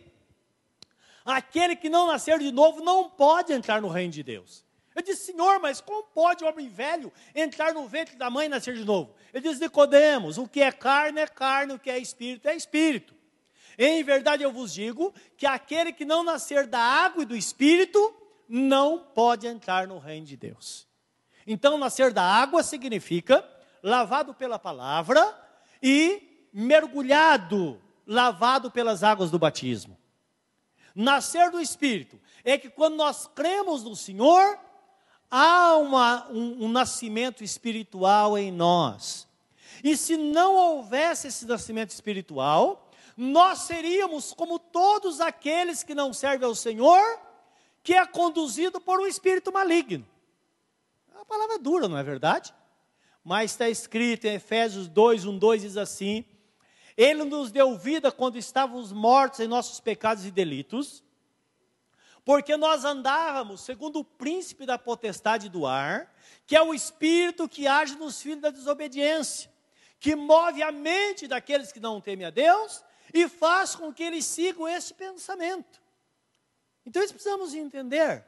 aquele 1.33 1.77
que 1.77 1.91
não 1.91 2.07
nascer 2.07 2.39
de 2.39 2.53
novo 2.53 2.83
não 2.83 3.11
pode 3.11 3.53
entrar 3.53 3.83
no 3.83 3.89
reino 3.89 4.13
de 4.13 4.23
Deus. 4.23 4.65
Eu 4.95 5.03
disse, 5.03 5.33
Senhor, 5.33 5.61
mas 5.61 5.81
como 5.81 6.05
pode 6.05 6.43
o 6.43 6.49
homem 6.49 6.69
velho 6.69 7.13
entrar 7.35 7.75
no 7.75 7.87
ventre 7.87 8.17
da 8.17 8.31
mãe 8.31 8.47
e 8.47 8.49
nascer 8.49 8.75
de 8.75 8.85
novo? 8.85 9.15
Ele 9.35 9.47
diz, 9.47 9.61
Nicodemos, 9.61 10.39
o 10.39 10.49
que 10.49 10.63
é 10.63 10.73
carne 10.73 11.21
é 11.21 11.27
carne, 11.27 11.75
o 11.75 11.79
que 11.79 11.91
é 11.91 11.99
espírito 11.99 12.49
é 12.49 12.57
espírito. 12.57 13.15
Em 13.77 14.03
verdade 14.03 14.43
eu 14.43 14.51
vos 14.51 14.73
digo 14.73 15.13
que 15.37 15.45
aquele 15.45 15.93
que 15.93 16.07
não 16.07 16.23
nascer 16.23 16.67
da 16.67 16.81
água 16.81 17.25
e 17.25 17.27
do 17.27 17.37
espírito 17.37 18.15
não 18.49 18.99
pode 18.99 19.47
entrar 19.47 19.87
no 19.87 19.99
reino 19.99 20.25
de 20.25 20.37
Deus. 20.37 20.87
Então, 21.47 21.77
nascer 21.77 22.13
da 22.13 22.23
água 22.23 22.63
significa 22.63 23.47
lavado 23.83 24.33
pela 24.33 24.59
palavra 24.59 25.23
e 25.83 26.49
mergulhado, 26.53 27.81
lavado 28.07 28.71
pelas 28.71 29.05
águas 29.05 29.31
do 29.31 29.39
batismo. 29.39 29.97
Nascer 30.97 31.51
do 31.51 31.61
espírito 31.61 32.19
é 32.43 32.57
que 32.57 32.71
quando 32.71 32.97
nós 32.97 33.27
cremos 33.27 33.85
no 33.85 33.95
Senhor, 33.95 34.59
há 35.31 35.77
uma, 35.77 36.27
um, 36.31 36.65
um 36.65 36.69
nascimento 36.71 37.45
espiritual 37.45 38.39
em 38.39 38.51
nós. 38.51 39.29
E 39.85 39.95
se 39.95 40.17
não 40.17 40.55
houvesse 40.55 41.29
esse 41.29 41.45
nascimento 41.45 41.91
espiritual, 41.91 42.91
nós 43.15 43.59
seríamos 43.61 44.33
como 44.33 44.59
todos 44.59 45.21
aqueles 45.21 45.83
que 45.83 45.95
não 45.95 46.15
servem 46.15 46.49
ao 46.49 46.55
Senhor, 46.55 47.21
que 47.83 47.93
é 47.93 48.07
conduzido 48.07 48.81
por 48.81 48.99
um 48.99 49.07
espírito 49.07 49.53
maligno. 49.53 50.07
A 51.15 51.27
palavra 51.27 51.57
é 51.57 51.59
dura, 51.59 51.89
não 51.89 51.99
é 51.99 52.03
verdade? 52.03 52.55
Mas 53.23 53.51
está 53.51 53.69
escrito 53.69 54.25
em 54.25 54.35
Efésios 54.37 54.89
2, 54.89 55.27
1, 55.27 55.39
2 55.39 55.61
diz 55.61 55.77
assim: 55.77 56.25
Ele 56.97 57.25
nos 57.25 57.51
deu 57.51 57.77
vida 57.77 58.11
quando 58.11 58.39
estávamos 58.39 58.93
mortos 58.93 59.41
em 59.41 59.47
nossos 59.47 59.81
pecados 59.81 60.25
e 60.25 60.31
delitos, 60.31 61.05
porque 62.25 62.57
nós 62.57 62.85
andávamos 62.85 63.61
segundo 63.61 64.01
o 64.01 64.05
príncipe 64.05 64.65
da 64.65 64.79
potestade 64.79 65.49
do 65.49 65.67
ar, 65.67 66.13
que 66.47 66.57
é 66.57 66.63
o 66.63 66.75
espírito 66.75 67.49
que 67.49 67.67
age 67.67 67.97
nos 67.97 68.21
filhos 68.21 68.41
da 68.41 68.51
desobediência, 68.51 69.53
que 70.01 70.17
move 70.17 70.63
a 70.63 70.73
mente 70.73 71.29
daqueles 71.29 71.71
que 71.71 71.79
não 71.79 72.01
temem 72.01 72.27
a 72.27 72.31
Deus 72.31 72.83
e 73.13 73.29
faz 73.29 73.75
com 73.75 73.93
que 73.93 74.03
eles 74.03 74.25
sigam 74.25 74.67
esse 74.67 74.95
pensamento. 74.95 75.81
Então, 76.85 77.03
isso 77.03 77.15
precisamos 77.15 77.55
entender. 77.55 78.25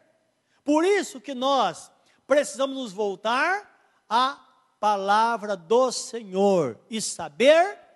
Por 0.64 0.84
isso 0.84 1.20
que 1.20 1.34
nós 1.34 1.90
precisamos 2.26 2.76
nos 2.76 2.92
voltar 2.92 4.04
à 4.08 4.38
palavra 4.78 5.56
do 5.56 5.90
Senhor 5.90 6.78
e 6.90 7.00
saber 7.00 7.87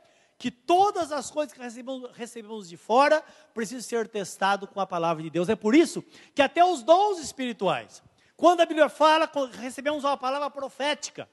que 0.43 0.51
todas 0.51 1.13
as 1.13 1.31
coisas 1.31 1.55
que 1.55 1.63
recebemos, 1.63 2.11
recebemos 2.15 2.69
de 2.69 2.77
fora 2.77 3.23
precisam 3.55 3.81
ser 3.81 4.09
testadas 4.09 4.69
com 4.69 4.81
a 4.81 4.87
palavra 4.89 5.23
de 5.23 5.31
Deus. 5.31 5.49
É 5.49 5.55
por 5.55 5.73
isso 5.73 6.03
que 6.35 6.43
até 6.43 6.65
os 6.65 6.83
dons 6.83 7.21
espirituais, 7.21 8.03
quando 8.37 8.61
a 8.61 8.67
Bíblia 8.67 8.89
fala, 8.89 9.31
recebemos 9.53 10.03
uma 10.03 10.17
palavra 10.17 10.51
profética, 10.51 11.29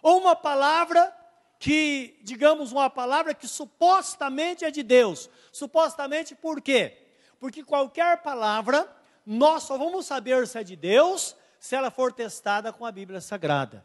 ou 0.00 0.20
uma 0.20 0.36
palavra 0.36 1.12
que, 1.58 2.20
digamos, 2.22 2.70
uma 2.70 2.88
palavra 2.88 3.34
que 3.34 3.48
supostamente 3.48 4.64
é 4.64 4.70
de 4.70 4.84
Deus. 4.84 5.28
Supostamente 5.50 6.36
por 6.36 6.60
quê? 6.60 6.96
Porque 7.40 7.64
qualquer 7.64 8.22
palavra, 8.22 8.88
nós 9.26 9.64
só 9.64 9.76
vamos 9.76 10.06
saber 10.06 10.46
se 10.46 10.56
é 10.56 10.62
de 10.62 10.76
Deus 10.76 11.34
se 11.58 11.74
ela 11.74 11.90
for 11.90 12.12
testada 12.12 12.72
com 12.72 12.86
a 12.86 12.92
Bíblia 12.92 13.20
Sagrada. 13.20 13.84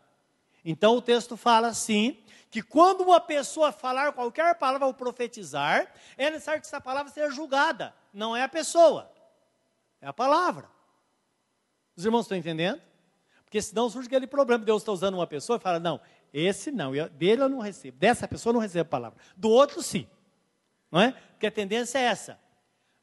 Então 0.64 0.98
o 0.98 1.02
texto 1.02 1.36
fala 1.36 1.70
assim, 1.70 2.20
que 2.50 2.62
quando 2.62 3.02
uma 3.02 3.20
pessoa 3.20 3.72
falar 3.72 4.14
qualquer 4.14 4.56
palavra 4.56 4.88
ou 4.88 4.94
profetizar, 4.94 5.92
é 6.18 6.30
necessário 6.30 6.62
que 6.62 6.68
essa 6.68 6.80
palavra 6.82 7.12
seja 7.12 7.30
julgada. 7.30 7.94
Não 8.14 8.36
é 8.36 8.44
a 8.44 8.50
pessoa, 8.50 9.12
é 10.02 10.08
a 10.08 10.14
palavra. 10.14 10.70
Os 11.96 12.06
irmãos 12.06 12.22
estão 12.22 12.38
entendendo? 12.38 12.82
Porque 13.44 13.62
senão 13.62 13.90
surge 13.90 14.08
aquele 14.08 14.28
problema. 14.28 14.64
Deus 14.64 14.82
está 14.82 14.92
usando 14.92 15.16
uma 15.16 15.28
pessoa 15.28 15.58
e 15.58 15.60
fala: 15.60 15.80
não, 15.80 16.00
esse 16.34 16.72
não, 16.72 16.92
dele 17.10 17.44
eu 17.44 17.50
não 17.50 17.60
recebo, 17.60 17.98
dessa 17.98 18.28
pessoa 18.28 18.52
eu 18.52 18.56
não 18.56 18.62
recebo 18.62 18.90
palavra, 18.90 19.18
do 19.36 19.50
outro 19.50 19.82
sim. 19.82 20.08
Não 20.92 21.02
é? 21.02 21.12
Porque 21.12 21.48
a 21.48 21.52
tendência 21.52 22.00
é 22.00 22.04
essa. 22.04 22.40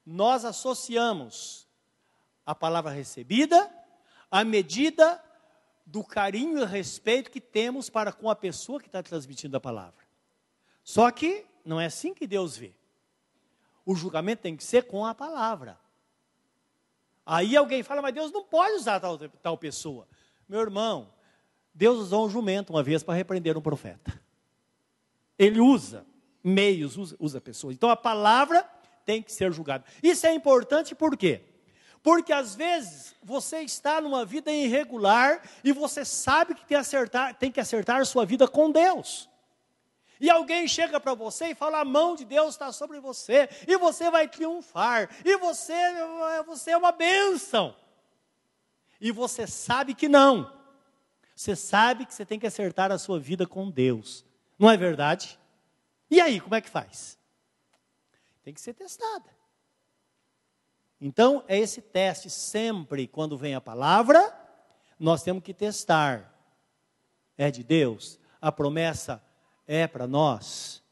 Nós 0.04 0.44
associamos 0.44 1.68
a 2.44 2.54
palavra 2.54 2.90
recebida 2.90 3.70
à 4.30 4.44
medida 4.44 5.22
do 5.86 6.02
carinho 6.02 6.58
e 6.58 6.64
respeito 6.64 7.30
que 7.30 7.40
temos 7.40 7.90
para 7.90 8.12
com 8.12 8.30
a 8.30 8.36
pessoa 8.36 8.80
que 8.80 8.86
está 8.86 9.02
transmitindo 9.02 9.56
a 9.56 9.60
palavra. 9.60 10.04
Só 10.82 11.10
que 11.10 11.46
não 11.64 11.80
é 11.80 11.86
assim 11.86 12.14
que 12.14 12.26
Deus 12.26 12.56
vê. 12.56 12.74
O 13.84 13.94
julgamento 13.94 14.42
tem 14.42 14.56
que 14.56 14.64
ser 14.64 14.84
com 14.84 15.04
a 15.04 15.14
palavra. 15.14 15.78
Aí 17.26 17.56
alguém 17.56 17.82
fala, 17.82 18.02
mas 18.02 18.14
Deus 18.14 18.32
não 18.32 18.44
pode 18.44 18.74
usar 18.74 19.00
tal, 19.00 19.18
tal 19.18 19.58
pessoa. 19.58 20.06
Meu 20.48 20.60
irmão, 20.60 21.12
Deus 21.74 21.98
usou 21.98 22.26
um 22.26 22.30
jumento 22.30 22.70
uma 22.70 22.82
vez 22.82 23.02
para 23.02 23.14
repreender 23.14 23.56
um 23.56 23.62
profeta. 23.62 24.20
Ele 25.38 25.60
usa 25.60 26.06
meios, 26.42 26.96
usa, 26.96 27.16
usa 27.18 27.40
pessoas. 27.40 27.74
Então 27.74 27.88
a 27.88 27.96
palavra 27.96 28.62
tem 29.04 29.22
que 29.22 29.32
ser 29.32 29.52
julgada. 29.52 29.84
Isso 30.02 30.26
é 30.26 30.34
importante 30.34 30.94
por 30.94 31.16
quê? 31.16 31.42
Porque 32.04 32.34
às 32.34 32.54
vezes 32.54 33.14
você 33.22 33.60
está 33.60 33.98
numa 33.98 34.26
vida 34.26 34.52
irregular 34.52 35.40
e 35.64 35.72
você 35.72 36.04
sabe 36.04 36.54
que 36.54 36.62
tem, 36.66 36.76
acertar, 36.76 37.34
tem 37.34 37.50
que 37.50 37.58
acertar 37.58 37.98
a 37.98 38.04
sua 38.04 38.26
vida 38.26 38.46
com 38.46 38.70
Deus. 38.70 39.26
E 40.20 40.28
alguém 40.28 40.68
chega 40.68 41.00
para 41.00 41.14
você 41.14 41.46
e 41.46 41.54
fala: 41.54 41.80
a 41.80 41.84
mão 41.84 42.14
de 42.14 42.26
Deus 42.26 42.50
está 42.50 42.70
sobre 42.72 43.00
você, 43.00 43.48
e 43.66 43.78
você 43.78 44.10
vai 44.10 44.28
triunfar, 44.28 45.08
e 45.24 45.38
você, 45.38 45.74
você 46.44 46.72
é 46.72 46.76
uma 46.76 46.92
bênção. 46.92 47.74
E 49.00 49.10
você 49.10 49.46
sabe 49.46 49.94
que 49.94 50.06
não. 50.06 50.52
Você 51.34 51.56
sabe 51.56 52.04
que 52.04 52.12
você 52.12 52.26
tem 52.26 52.38
que 52.38 52.46
acertar 52.46 52.92
a 52.92 52.98
sua 52.98 53.18
vida 53.18 53.46
com 53.46 53.70
Deus. 53.70 54.26
Não 54.58 54.70
é 54.70 54.76
verdade? 54.76 55.38
E 56.10 56.20
aí, 56.20 56.38
como 56.38 56.54
é 56.54 56.60
que 56.60 56.68
faz? 56.68 57.18
Tem 58.42 58.52
que 58.52 58.60
ser 58.60 58.74
testada. 58.74 59.34
Então, 61.00 61.44
é 61.48 61.58
esse 61.58 61.82
teste 61.82 62.30
sempre, 62.30 63.06
quando 63.06 63.36
vem 63.36 63.54
a 63.54 63.60
palavra, 63.60 64.32
nós 64.98 65.22
temos 65.22 65.42
que 65.42 65.52
testar. 65.52 66.34
É 67.36 67.50
de 67.50 67.62
Deus? 67.62 68.18
A 68.40 68.52
promessa 68.52 69.22
é 69.66 69.86
para 69.86 70.06
nós? 70.06 70.82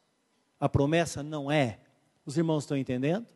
A 0.59 0.69
promessa 0.69 1.23
não 1.23 1.51
é. 1.51 1.81
Os 2.25 2.37
irmãos 2.37 2.65
estão 2.65 2.77
entendendo? 2.77 3.27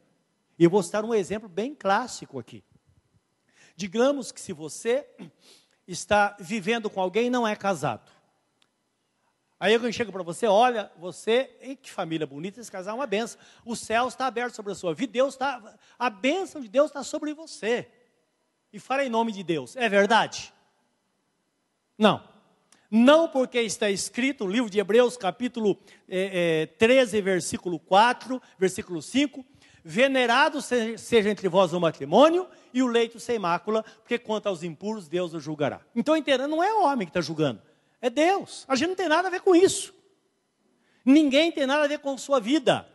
E 0.58 0.64
eu 0.64 0.70
vou 0.70 0.82
citar 0.82 1.04
um 1.04 1.14
exemplo 1.14 1.49
bem 1.49 1.75
clássico 1.75 2.38
aqui. 2.38 2.64
Digamos 3.76 4.32
que 4.32 4.40
se 4.40 4.52
você 4.52 5.08
está 5.87 6.37
vivendo 6.40 6.88
com 6.88 7.00
alguém 7.00 7.26
e 7.26 7.30
não 7.30 7.46
é 7.46 7.54
casado. 7.54 8.11
Aí 9.58 9.75
alguém 9.75 9.90
chega 9.90 10.12
para 10.12 10.22
você, 10.22 10.46
olha, 10.46 10.90
você, 10.98 11.50
e 11.62 11.76
que 11.76 11.90
família 11.90 12.26
bonita, 12.26 12.60
esse 12.60 12.70
casal 12.70 12.92
é 12.92 12.98
uma 13.00 13.06
benção. 13.06 13.40
O 13.64 13.75
céu 13.75 14.06
está 14.06 14.26
aberto 14.26 14.54
sobre 14.54 14.72
a 14.72 14.75
sua 14.75 14.94
vida, 14.94 15.12
Deus 15.14 15.34
está, 15.34 15.76
a 15.98 16.10
bênção 16.10 16.60
de 16.60 16.68
Deus 16.68 16.90
está 16.90 17.02
sobre 17.02 17.32
você. 17.32 17.88
E 18.72 18.78
fala 18.78 19.04
em 19.04 19.08
nome 19.08 19.32
de 19.32 19.42
Deus, 19.42 19.75
é 19.76 19.88
verdade? 19.88 20.52
Não. 21.96 22.22
Não 22.90 23.28
porque 23.28 23.58
está 23.60 23.90
escrito, 23.90 24.44
o 24.44 24.48
livro 24.48 24.70
de 24.70 24.78
Hebreus, 24.78 25.16
capítulo 25.16 25.78
é, 26.08 26.62
é, 26.62 26.66
13, 26.66 27.20
versículo 27.20 27.80
4, 27.80 28.40
versículo 28.58 29.00
5, 29.00 29.44
venerado 29.82 30.60
seja 30.60 31.30
entre 31.30 31.48
vós 31.48 31.72
o 31.72 31.80
matrimônio 31.80 32.46
e 32.75 32.82
o 32.82 32.86
leito 32.86 33.18
sem 33.18 33.38
mácula, 33.38 33.82
porque 34.02 34.18
quanto 34.18 34.48
aos 34.48 34.62
impuros, 34.62 35.08
Deus 35.08 35.32
o 35.32 35.40
julgará. 35.40 35.80
Então, 35.94 36.16
entendendo, 36.16 36.50
não 36.50 36.62
é 36.62 36.72
o 36.75 36.84
homem 36.84 37.06
que 37.06 37.10
está 37.10 37.20
julgando, 37.20 37.60
é 38.00 38.10
Deus. 38.10 38.64
A 38.68 38.76
gente 38.76 38.88
não 38.88 38.96
tem 38.96 39.08
nada 39.08 39.28
a 39.28 39.30
ver 39.30 39.40
com 39.40 39.54
isso. 39.54 39.94
Ninguém 41.04 41.52
tem 41.52 41.66
nada 41.66 41.84
a 41.84 41.88
ver 41.88 41.98
com 42.00 42.16
sua 42.18 42.40
vida. 42.40 42.88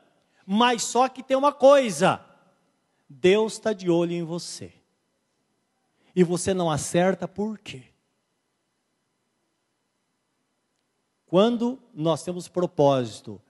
Mas 0.46 0.84
só 0.84 1.08
que 1.08 1.24
tem 1.24 1.38
uma 1.38 1.54
coisa: 1.54 2.24
Deus 3.10 3.54
está 3.54 3.74
de 3.74 3.90
olho 3.90 4.14
em 4.14 4.24
você. 4.24 4.74
E 6.16 6.24
você 6.24 6.54
não 6.54 6.70
acerta 6.70 7.28
por 7.28 7.58
quê? 7.58 7.84
Quando 11.26 11.82
nós 11.94 12.24
temos 12.24 12.50
propósito 12.50 13.42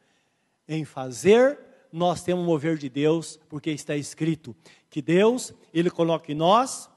em 0.68 0.86
fazer, 0.86 1.60
nós 1.92 2.22
temos 2.22 2.46
mover 2.46 2.78
de 2.78 2.88
Deus, 2.88 3.40
porque 3.50 3.72
está 3.72 3.96
escrito 3.96 4.56
que 4.88 5.02
Deus, 5.02 5.52
Ele 5.74 5.90
coloca 5.90 6.32
em 6.32 6.36
nós 6.36 6.88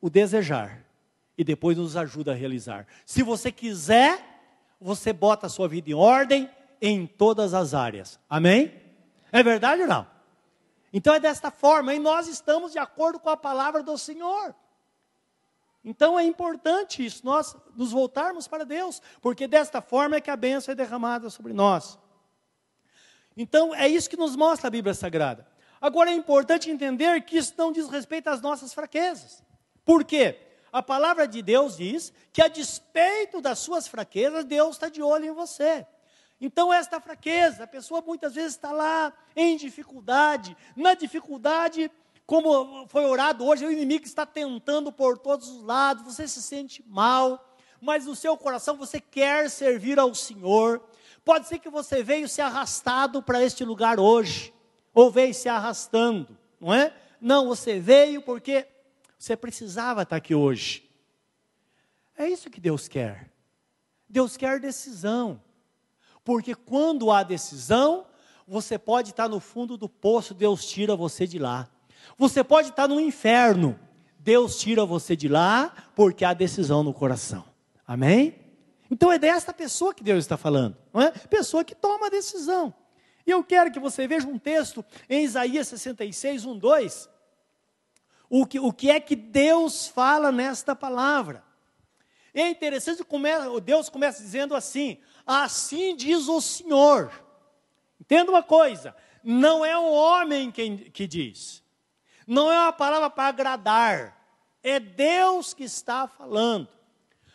o 0.00 0.08
desejar 0.08 0.89
e 1.40 1.44
depois 1.44 1.78
nos 1.78 1.96
ajuda 1.96 2.32
a 2.32 2.34
realizar. 2.34 2.86
Se 3.06 3.22
você 3.22 3.50
quiser, 3.50 4.22
você 4.78 5.10
bota 5.10 5.46
a 5.46 5.48
sua 5.48 5.66
vida 5.66 5.88
em 5.88 5.94
ordem 5.94 6.50
em 6.82 7.06
todas 7.06 7.54
as 7.54 7.72
áreas. 7.72 8.20
Amém? 8.28 8.70
É 9.32 9.42
verdade 9.42 9.80
ou 9.80 9.88
não? 9.88 10.06
Então 10.92 11.14
é 11.14 11.18
desta 11.18 11.50
forma, 11.50 11.94
e 11.94 11.98
nós 11.98 12.28
estamos 12.28 12.72
de 12.72 12.78
acordo 12.78 13.18
com 13.18 13.30
a 13.30 13.38
palavra 13.38 13.82
do 13.82 13.96
Senhor. 13.96 14.54
Então 15.82 16.18
é 16.18 16.24
importante 16.24 17.02
isso, 17.02 17.24
nós 17.24 17.56
nos 17.74 17.90
voltarmos 17.90 18.46
para 18.46 18.66
Deus, 18.66 19.00
porque 19.22 19.48
desta 19.48 19.80
forma 19.80 20.16
é 20.16 20.20
que 20.20 20.30
a 20.30 20.36
bênção 20.36 20.72
é 20.72 20.74
derramada 20.74 21.30
sobre 21.30 21.54
nós. 21.54 21.98
Então 23.34 23.74
é 23.74 23.88
isso 23.88 24.10
que 24.10 24.16
nos 24.18 24.36
mostra 24.36 24.68
a 24.68 24.70
Bíblia 24.70 24.92
Sagrada. 24.92 25.48
Agora 25.80 26.10
é 26.10 26.14
importante 26.14 26.70
entender 26.70 27.22
que 27.22 27.38
isso 27.38 27.54
não 27.56 27.72
diz 27.72 27.88
respeito 27.88 28.28
às 28.28 28.42
nossas 28.42 28.74
fraquezas. 28.74 29.42
Por 29.86 30.04
quê? 30.04 30.49
A 30.72 30.82
palavra 30.82 31.26
de 31.26 31.42
Deus 31.42 31.76
diz 31.76 32.12
que 32.32 32.42
a 32.42 32.48
despeito 32.48 33.40
das 33.40 33.58
suas 33.58 33.88
fraquezas, 33.88 34.44
Deus 34.44 34.76
está 34.76 34.88
de 34.88 35.02
olho 35.02 35.26
em 35.26 35.32
você. 35.32 35.86
Então, 36.40 36.72
esta 36.72 37.00
fraqueza, 37.00 37.64
a 37.64 37.66
pessoa 37.66 38.00
muitas 38.00 38.34
vezes 38.34 38.52
está 38.52 38.72
lá 38.72 39.12
em 39.36 39.56
dificuldade, 39.56 40.56
na 40.74 40.94
dificuldade 40.94 41.90
como 42.30 42.86
foi 42.86 43.04
orado 43.06 43.44
hoje, 43.44 43.66
o 43.66 43.72
inimigo 43.72 44.04
está 44.04 44.24
tentando 44.24 44.92
por 44.92 45.18
todos 45.18 45.48
os 45.48 45.64
lados, 45.64 46.04
você 46.04 46.28
se 46.28 46.40
sente 46.40 46.80
mal, 46.86 47.56
mas 47.80 48.06
no 48.06 48.14
seu 48.14 48.36
coração 48.36 48.76
você 48.76 49.00
quer 49.00 49.50
servir 49.50 49.98
ao 49.98 50.14
Senhor. 50.14 50.80
Pode 51.24 51.48
ser 51.48 51.58
que 51.58 51.68
você 51.68 52.04
veio 52.04 52.28
se 52.28 52.40
arrastado 52.40 53.20
para 53.20 53.42
este 53.42 53.64
lugar 53.64 53.98
hoje, 53.98 54.54
ou 54.94 55.10
veio 55.10 55.34
se 55.34 55.48
arrastando, 55.48 56.38
não 56.60 56.72
é? 56.72 56.94
Não, 57.20 57.48
você 57.48 57.80
veio 57.80 58.22
porque 58.22 58.64
você 59.20 59.36
precisava 59.36 60.00
estar 60.00 60.16
aqui 60.16 60.34
hoje. 60.34 60.90
É 62.16 62.26
isso 62.26 62.48
que 62.48 62.58
Deus 62.58 62.88
quer. 62.88 63.30
Deus 64.08 64.34
quer 64.34 64.58
decisão. 64.58 65.42
Porque 66.24 66.54
quando 66.54 67.10
há 67.10 67.22
decisão, 67.22 68.06
você 68.48 68.78
pode 68.78 69.10
estar 69.10 69.28
no 69.28 69.38
fundo 69.38 69.76
do 69.76 69.90
poço, 69.90 70.32
Deus 70.32 70.64
tira 70.64 70.96
você 70.96 71.26
de 71.26 71.38
lá. 71.38 71.68
Você 72.16 72.42
pode 72.42 72.70
estar 72.70 72.88
no 72.88 72.98
inferno, 72.98 73.78
Deus 74.18 74.58
tira 74.58 74.86
você 74.86 75.14
de 75.14 75.28
lá, 75.28 75.70
porque 75.94 76.24
há 76.24 76.32
decisão 76.32 76.82
no 76.82 76.94
coração. 76.94 77.44
Amém? 77.86 78.36
Então 78.90 79.12
é 79.12 79.18
desta 79.18 79.52
pessoa 79.52 79.92
que 79.92 80.02
Deus 80.02 80.20
está 80.20 80.38
falando, 80.38 80.78
não 80.94 81.02
é? 81.02 81.10
Pessoa 81.10 81.62
que 81.62 81.74
toma 81.74 82.06
a 82.06 82.10
decisão. 82.10 82.72
E 83.26 83.30
eu 83.30 83.44
quero 83.44 83.70
que 83.70 83.78
você 83.78 84.08
veja 84.08 84.26
um 84.26 84.38
texto 84.38 84.82
em 85.10 85.24
Isaías 85.24 85.68
66, 85.68 86.46
1, 86.46 86.58
2. 86.58 87.19
O 88.30 88.46
que, 88.46 88.60
o 88.60 88.72
que 88.72 88.88
é 88.88 89.00
que 89.00 89.16
Deus 89.16 89.88
fala 89.88 90.30
nesta 90.30 90.76
palavra? 90.76 91.42
É 92.32 92.48
interessante 92.48 93.02
é, 93.02 93.60
Deus 93.60 93.88
começa 93.88 94.22
dizendo 94.22 94.54
assim: 94.54 94.98
Assim 95.26 95.96
diz 95.96 96.28
o 96.28 96.40
Senhor. 96.40 97.12
Entenda 98.00 98.30
uma 98.30 98.42
coisa: 98.42 98.94
não 99.24 99.64
é 99.64 99.76
o 99.76 99.90
homem 99.90 100.52
quem, 100.52 100.76
que 100.76 101.08
diz, 101.08 101.62
não 102.24 102.50
é 102.52 102.58
uma 102.58 102.72
palavra 102.72 103.10
para 103.10 103.28
agradar, 103.28 104.16
é 104.62 104.78
Deus 104.78 105.52
que 105.52 105.64
está 105.64 106.06
falando. 106.06 106.68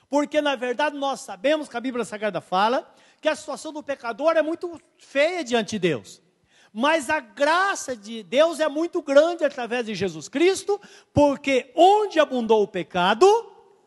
Porque 0.09 0.39
na 0.39 0.55
verdade 0.55 0.95
nós 0.95 1.19
sabemos 1.19 1.67
que 1.67 1.75
a 1.75 1.81
Bíblia 1.81 2.05
Sagrada 2.05 2.39
fala 2.39 2.89
que 3.19 3.27
a 3.27 3.35
situação 3.35 3.73
do 3.73 3.83
pecador 3.83 4.37
é 4.37 4.41
muito 4.41 4.79
feia 4.97 5.43
diante 5.43 5.71
de 5.71 5.79
Deus. 5.79 6.21
Mas 6.77 7.09
a 7.09 7.19
graça 7.19 7.95
de 7.95 8.21
Deus 8.21 8.59
é 8.59 8.67
muito 8.67 9.01
grande 9.01 9.45
através 9.45 9.85
de 9.85 9.95
Jesus 9.95 10.27
Cristo, 10.27 10.79
porque 11.13 11.71
onde 11.73 12.19
abundou 12.19 12.61
o 12.61 12.67
pecado, 12.67 13.25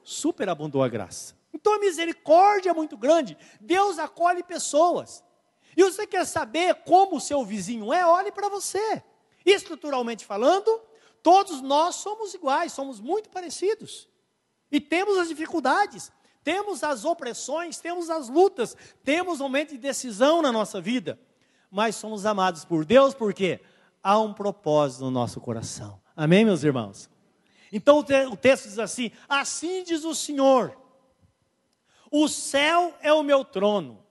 superabundou 0.02 0.82
a 0.82 0.88
graça. 0.88 1.36
Então 1.52 1.74
a 1.74 1.78
misericórdia 1.78 2.70
é 2.70 2.74
muito 2.74 2.96
grande. 2.96 3.36
Deus 3.60 3.98
acolhe 3.98 4.42
pessoas. 4.42 5.22
E 5.76 5.84
você 5.84 6.06
quer 6.06 6.24
saber 6.24 6.74
como 6.86 7.16
o 7.16 7.20
seu 7.20 7.44
vizinho 7.44 7.92
é? 7.92 8.06
Olhe 8.06 8.32
para 8.32 8.48
você. 8.48 9.02
Estruturalmente 9.44 10.24
falando, 10.24 10.80
Todos 11.22 11.60
nós 11.60 11.96
somos 11.96 12.34
iguais, 12.34 12.72
somos 12.72 13.00
muito 13.00 13.28
parecidos. 13.28 14.08
E 14.70 14.80
temos 14.80 15.18
as 15.18 15.28
dificuldades, 15.28 16.12
temos 16.44 16.82
as 16.82 17.04
opressões, 17.04 17.78
temos 17.78 18.10
as 18.10 18.28
lutas, 18.28 18.76
temos 19.04 19.40
momentos 19.40 19.74
de 19.74 19.78
decisão 19.78 20.42
na 20.42 20.52
nossa 20.52 20.80
vida. 20.80 21.18
Mas 21.70 21.96
somos 21.96 22.24
amados 22.24 22.64
por 22.64 22.84
Deus 22.84 23.14
porque 23.14 23.60
há 24.02 24.18
um 24.18 24.32
propósito 24.32 25.04
no 25.04 25.10
nosso 25.10 25.40
coração. 25.40 26.00
Amém, 26.16 26.44
meus 26.44 26.64
irmãos? 26.64 27.10
Então 27.72 27.98
o 27.98 28.36
texto 28.36 28.64
diz 28.64 28.78
assim: 28.78 29.10
Assim 29.28 29.82
diz 29.84 30.04
o 30.04 30.14
Senhor: 30.14 30.76
O 32.10 32.28
céu 32.28 32.94
é 33.00 33.12
o 33.12 33.22
meu 33.22 33.44
trono, 33.44 34.02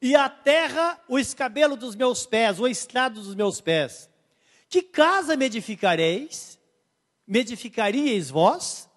e 0.00 0.16
a 0.16 0.28
terra 0.28 0.98
o 1.08 1.18
escabelo 1.18 1.76
dos 1.76 1.94
meus 1.94 2.26
pés, 2.26 2.58
o 2.58 2.66
estrado 2.66 3.20
dos 3.20 3.34
meus 3.34 3.60
pés. 3.60 4.10
Que 4.68 4.82
casa 4.82 5.36
me 5.36 5.44
edificareis? 5.44 6.58
Me 7.26 7.40
edificaríeis 7.40 8.30
vós? 8.30 8.88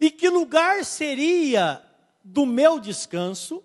E 0.00 0.10
que 0.10 0.28
lugar 0.28 0.84
seria 0.84 1.82
do 2.22 2.46
meu 2.46 2.78
descanso? 2.78 3.64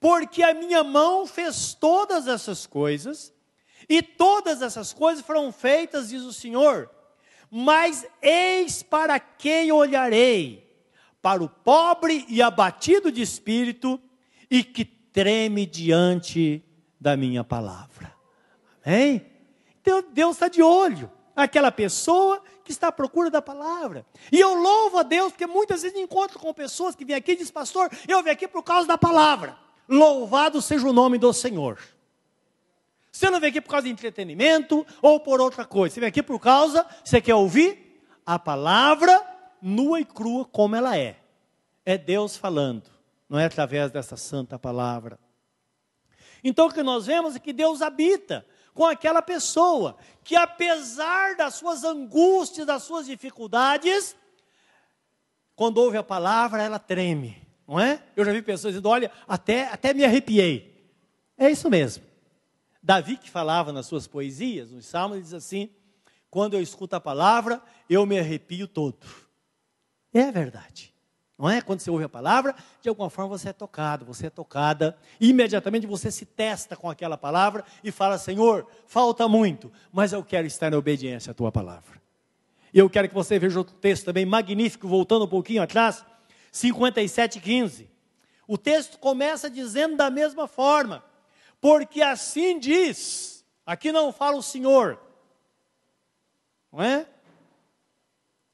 Porque 0.00 0.42
a 0.42 0.54
minha 0.54 0.82
mão 0.82 1.26
fez 1.26 1.74
todas 1.74 2.26
essas 2.26 2.66
coisas, 2.66 3.32
e 3.86 4.02
todas 4.02 4.62
essas 4.62 4.92
coisas 4.92 5.24
foram 5.24 5.52
feitas, 5.52 6.08
diz 6.08 6.22
o 6.22 6.32
Senhor. 6.32 6.90
Mas 7.50 8.06
eis 8.22 8.82
para 8.82 9.20
quem 9.20 9.70
olharei: 9.70 10.66
para 11.20 11.44
o 11.44 11.48
pobre 11.48 12.24
e 12.28 12.40
abatido 12.40 13.12
de 13.12 13.20
espírito, 13.20 14.00
e 14.50 14.64
que 14.64 14.84
treme 14.84 15.66
diante 15.66 16.64
da 16.98 17.16
minha 17.16 17.44
palavra. 17.44 18.14
Amém? 18.84 19.26
Então 19.82 20.02
Deus 20.12 20.36
está 20.36 20.48
de 20.48 20.62
olho. 20.62 21.10
Aquela 21.34 21.72
pessoa 21.72 22.42
que 22.64 22.70
está 22.70 22.88
à 22.88 22.92
procura 22.92 23.30
da 23.30 23.40
palavra. 23.40 24.04
E 24.30 24.38
eu 24.38 24.54
louvo 24.54 24.98
a 24.98 25.02
Deus, 25.02 25.32
porque 25.32 25.46
muitas 25.46 25.82
vezes 25.82 25.98
encontro 25.98 26.38
com 26.38 26.52
pessoas 26.52 26.94
que 26.94 27.04
vêm 27.04 27.16
aqui 27.16 27.32
e 27.32 27.36
dizem, 27.36 27.52
pastor, 27.52 27.90
eu 28.06 28.22
vim 28.22 28.30
aqui 28.30 28.46
por 28.46 28.62
causa 28.62 28.86
da 28.86 28.98
palavra. 28.98 29.56
Louvado 29.90 30.62
seja 30.62 30.88
o 30.88 30.92
nome 30.92 31.18
do 31.18 31.32
Senhor. 31.32 31.76
Você 33.10 33.28
não 33.28 33.40
vem 33.40 33.50
aqui 33.50 33.60
por 33.60 33.70
causa 33.70 33.88
de 33.88 33.92
entretenimento 33.92 34.86
ou 35.02 35.18
por 35.18 35.40
outra 35.40 35.64
coisa. 35.64 35.92
Você 35.92 36.00
vem 36.00 36.08
aqui 36.08 36.22
por 36.22 36.38
causa, 36.38 36.86
você 37.04 37.20
quer 37.20 37.34
ouvir 37.34 38.00
a 38.24 38.38
palavra 38.38 39.20
nua 39.60 40.00
e 40.00 40.04
crua 40.04 40.44
como 40.44 40.76
ela 40.76 40.96
é. 40.96 41.18
É 41.84 41.98
Deus 41.98 42.36
falando, 42.36 42.84
não 43.28 43.36
é 43.36 43.46
através 43.46 43.90
dessa 43.90 44.16
santa 44.16 44.56
palavra. 44.56 45.18
Então 46.44 46.68
o 46.68 46.72
que 46.72 46.84
nós 46.84 47.06
vemos 47.06 47.34
é 47.34 47.40
que 47.40 47.52
Deus 47.52 47.82
habita 47.82 48.46
com 48.72 48.86
aquela 48.86 49.20
pessoa 49.20 49.96
que, 50.22 50.36
apesar 50.36 51.34
das 51.34 51.54
suas 51.54 51.82
angústias, 51.82 52.64
das 52.64 52.84
suas 52.84 53.06
dificuldades, 53.06 54.16
quando 55.56 55.78
ouve 55.78 55.96
a 55.96 56.02
palavra, 56.02 56.62
ela 56.62 56.78
treme, 56.78 57.36
não 57.70 57.78
é? 57.78 58.02
Eu 58.16 58.24
já 58.24 58.32
vi 58.32 58.42
pessoas 58.42 58.74
dizendo: 58.74 58.88
olha, 58.88 59.12
até, 59.28 59.68
até 59.68 59.94
me 59.94 60.04
arrepiei. 60.04 60.92
É 61.38 61.48
isso 61.48 61.70
mesmo. 61.70 62.02
Davi, 62.82 63.16
que 63.16 63.30
falava 63.30 63.72
nas 63.72 63.86
suas 63.86 64.08
poesias, 64.08 64.72
nos 64.72 64.86
salmos, 64.86 65.18
ele 65.18 65.22
diz 65.22 65.34
assim: 65.34 65.70
quando 66.28 66.54
eu 66.54 66.60
escuto 66.60 66.96
a 66.96 67.00
palavra, 67.00 67.62
eu 67.88 68.04
me 68.04 68.18
arrepio 68.18 68.66
todo. 68.66 69.06
É 70.12 70.32
verdade. 70.32 70.92
Não 71.38 71.48
é? 71.48 71.62
Quando 71.62 71.78
você 71.78 71.90
ouve 71.92 72.02
a 72.02 72.08
palavra, 72.08 72.56
de 72.82 72.88
alguma 72.88 73.08
forma 73.08 73.38
você 73.38 73.50
é 73.50 73.52
tocado, 73.52 74.04
você 74.04 74.26
é 74.26 74.30
tocada, 74.30 74.98
imediatamente 75.20 75.86
você 75.86 76.10
se 76.10 76.26
testa 76.26 76.74
com 76.76 76.90
aquela 76.90 77.16
palavra 77.16 77.64
e 77.84 77.92
fala: 77.92 78.18
Senhor, 78.18 78.66
falta 78.84 79.28
muito, 79.28 79.70
mas 79.92 80.12
eu 80.12 80.24
quero 80.24 80.44
estar 80.44 80.72
em 80.72 80.76
obediência 80.76 81.30
à 81.30 81.34
tua 81.34 81.52
palavra. 81.52 82.00
E 82.74 82.78
eu 82.80 82.90
quero 82.90 83.08
que 83.08 83.14
você 83.14 83.38
veja 83.38 83.60
outro 83.60 83.76
texto 83.76 84.06
também 84.06 84.26
magnífico, 84.26 84.88
voltando 84.88 85.24
um 85.24 85.28
pouquinho 85.28 85.62
atrás, 85.62 86.04
57,15. 86.52 87.88
O 88.46 88.58
texto 88.58 88.98
começa 88.98 89.48
dizendo 89.48 89.96
da 89.96 90.10
mesma 90.10 90.46
forma: 90.46 91.04
Porque 91.60 92.02
assim 92.02 92.58
diz, 92.58 93.44
aqui 93.64 93.92
não 93.92 94.12
fala 94.12 94.36
o 94.36 94.42
Senhor, 94.42 95.00
não 96.72 96.82
é? 96.82 97.06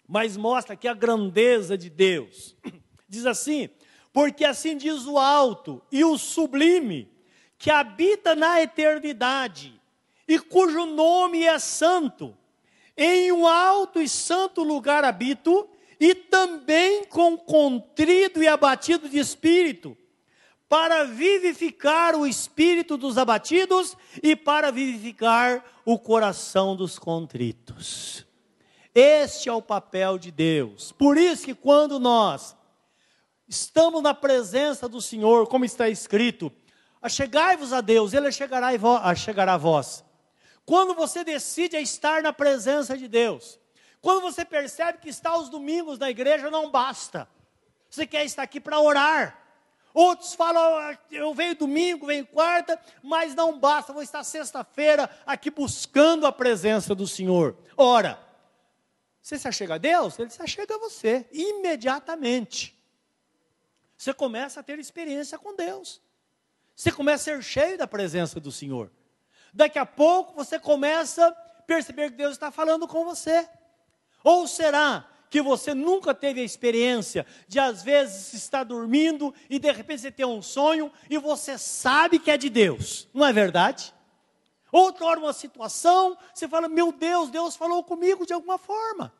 mas 0.08 0.36
mostra 0.36 0.74
aqui 0.74 0.86
a 0.86 0.94
grandeza 0.94 1.76
de 1.76 1.90
Deus. 1.90 2.56
Diz 3.08 3.26
assim: 3.26 3.68
porque 4.12 4.44
assim 4.44 4.76
diz 4.76 5.06
o 5.06 5.18
alto 5.18 5.82
e 5.92 6.02
o 6.04 6.16
sublime, 6.16 7.12
que 7.58 7.70
habita 7.70 8.34
na 8.34 8.60
eternidade, 8.62 9.80
e 10.26 10.38
cujo 10.38 10.86
nome 10.86 11.44
é 11.44 11.58
santo, 11.58 12.36
em 12.96 13.30
um 13.30 13.46
alto 13.46 14.00
e 14.00 14.08
santo 14.08 14.62
lugar 14.62 15.04
habito, 15.04 15.68
e 15.98 16.14
também 16.14 17.04
com 17.04 17.36
contrido 17.36 18.42
e 18.42 18.48
abatido 18.48 19.08
de 19.08 19.18
espírito, 19.18 19.96
para 20.68 21.04
vivificar 21.04 22.16
o 22.16 22.26
espírito 22.26 22.96
dos 22.96 23.16
abatidos 23.16 23.96
e 24.22 24.34
para 24.34 24.72
vivificar 24.72 25.64
o 25.84 25.98
coração 25.98 26.74
dos 26.74 26.98
contritos. 26.98 28.26
Este 28.94 29.48
é 29.48 29.52
o 29.52 29.62
papel 29.62 30.18
de 30.18 30.30
Deus. 30.30 30.90
Por 30.92 31.16
isso 31.16 31.44
que 31.44 31.54
quando 31.54 32.00
nós 32.00 32.56
estamos 33.46 34.02
na 34.02 34.14
presença 34.14 34.88
do 34.88 35.00
Senhor, 35.00 35.46
como 35.46 35.64
está 35.64 35.88
escrito, 35.88 36.50
achegai-vos 37.00 37.72
a 37.72 37.80
Deus, 37.80 38.12
Ele 38.12 38.32
chegará, 38.32 38.70
chegará 39.14 39.54
a 39.54 39.58
vós. 39.58 40.04
Quando 40.64 40.94
você 40.94 41.22
decide 41.22 41.76
estar 41.76 42.22
na 42.22 42.32
presença 42.32 42.98
de 42.98 43.06
Deus, 43.06 43.60
quando 44.06 44.22
você 44.22 44.44
percebe 44.44 44.98
que 44.98 45.08
está 45.08 45.30
aos 45.30 45.48
domingos 45.48 45.98
na 45.98 46.08
igreja, 46.08 46.48
não 46.48 46.70
basta. 46.70 47.28
Você 47.90 48.06
quer 48.06 48.24
estar 48.24 48.44
aqui 48.44 48.60
para 48.60 48.78
orar. 48.78 49.36
Outros 49.92 50.32
falam, 50.32 50.62
ah, 50.62 50.96
eu 51.10 51.34
venho 51.34 51.56
domingo, 51.56 52.06
venho 52.06 52.24
quarta, 52.24 52.80
mas 53.02 53.34
não 53.34 53.58
basta, 53.58 53.92
vou 53.92 54.04
estar 54.04 54.22
sexta-feira 54.22 55.10
aqui 55.26 55.50
buscando 55.50 56.24
a 56.24 56.30
presença 56.30 56.94
do 56.94 57.04
Senhor. 57.04 57.56
Ora, 57.76 58.16
você 59.20 59.36
se 59.40 59.48
achega 59.48 59.74
a 59.74 59.78
Deus? 59.78 60.16
Ele 60.20 60.30
se 60.30 60.40
achega 60.40 60.76
a 60.76 60.78
você, 60.78 61.28
imediatamente. 61.32 62.80
Você 63.96 64.14
começa 64.14 64.60
a 64.60 64.62
ter 64.62 64.78
experiência 64.78 65.36
com 65.36 65.56
Deus. 65.56 66.00
Você 66.76 66.92
começa 66.92 67.32
a 67.32 67.34
ser 67.34 67.42
cheio 67.42 67.76
da 67.76 67.88
presença 67.88 68.38
do 68.38 68.52
Senhor. 68.52 68.88
Daqui 69.52 69.80
a 69.80 69.86
pouco 69.86 70.32
você 70.32 70.60
começa 70.60 71.26
a 71.26 71.32
perceber 71.62 72.10
que 72.12 72.18
Deus 72.18 72.34
está 72.34 72.52
falando 72.52 72.86
com 72.86 73.04
você. 73.04 73.48
Ou 74.26 74.48
será 74.48 75.08
que 75.30 75.40
você 75.40 75.72
nunca 75.72 76.12
teve 76.12 76.40
a 76.40 76.44
experiência 76.44 77.24
de 77.46 77.60
às 77.60 77.84
vezes 77.84 78.34
estar 78.34 78.64
dormindo 78.64 79.32
e 79.48 79.56
de 79.56 79.70
repente 79.70 80.00
você 80.00 80.10
tem 80.10 80.26
um 80.26 80.42
sonho 80.42 80.90
e 81.08 81.16
você 81.16 81.56
sabe 81.56 82.18
que 82.18 82.28
é 82.28 82.36
de 82.36 82.50
Deus, 82.50 83.06
não 83.14 83.24
é 83.24 83.32
verdade? 83.32 83.94
Outra 84.72 85.06
hora, 85.06 85.20
uma 85.20 85.32
situação, 85.32 86.18
você 86.34 86.48
fala: 86.48 86.68
Meu 86.68 86.90
Deus, 86.90 87.30
Deus 87.30 87.54
falou 87.54 87.84
comigo 87.84 88.26
de 88.26 88.32
alguma 88.32 88.58
forma. 88.58 89.14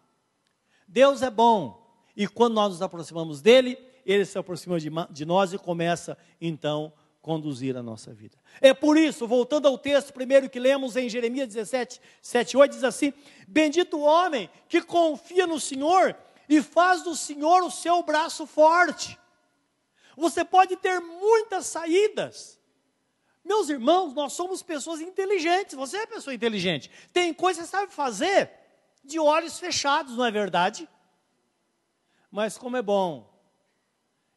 Deus 0.88 1.23
é 1.23 1.31
bom, 1.31 1.88
e 2.16 2.27
quando 2.27 2.55
nós 2.55 2.73
nos 2.73 2.83
aproximamos 2.83 3.40
dele, 3.40 3.79
ele 4.05 4.25
se 4.25 4.37
aproxima 4.37 4.81
de, 4.81 4.90
de 5.11 5.25
nós 5.25 5.53
e 5.53 5.59
começa 5.59 6.19
então 6.40 6.92
conduzir 7.27 7.77
a 7.77 7.83
nossa 7.83 8.15
vida. 8.15 8.39
É 8.61 8.73
por 8.73 8.97
isso, 8.97 9.27
voltando 9.27 9.67
ao 9.67 9.77
texto 9.77 10.12
primeiro 10.12 10.49
que 10.49 10.61
lemos 10.61 10.95
em 10.95 11.09
Jeremias 11.09 11.49
17, 11.49 12.01
7, 12.23 12.57
8, 12.57 12.73
diz 12.73 12.85
assim: 12.85 13.12
Bendito 13.49 13.97
o 13.97 14.03
homem 14.03 14.49
que 14.69 14.81
confia 14.81 15.45
no 15.45 15.59
Senhor 15.59 16.17
e 16.49 16.62
faz 16.62 17.03
do 17.03 17.17
Senhor 17.17 17.65
o 17.65 17.71
seu 17.71 18.01
braço 18.05 18.47
forte. 18.47 19.19
Você 20.17 20.45
pode 20.45 20.77
ter 20.77 21.01
muitas 21.01 21.67
saídas, 21.67 22.61
meus 23.45 23.69
irmãos, 23.69 24.15
nós 24.15 24.33
somos 24.33 24.62
pessoas 24.62 25.01
inteligentes. 25.01 25.75
Você 25.75 25.97
é 25.97 26.07
pessoa 26.07 26.33
inteligente. 26.33 26.89
Tem 27.12 27.35
coisas 27.35 27.65
que 27.65 27.71
sabe 27.71 27.93
fazer 27.93 28.53
de 29.03 29.19
olhos 29.19 29.59
fechados, 29.59 30.17
não 30.17 30.25
é 30.25 30.31
verdade? 30.31 30.89
Mas 32.31 32.57
como 32.57 32.77
é 32.77 32.83
bom, 32.83 33.36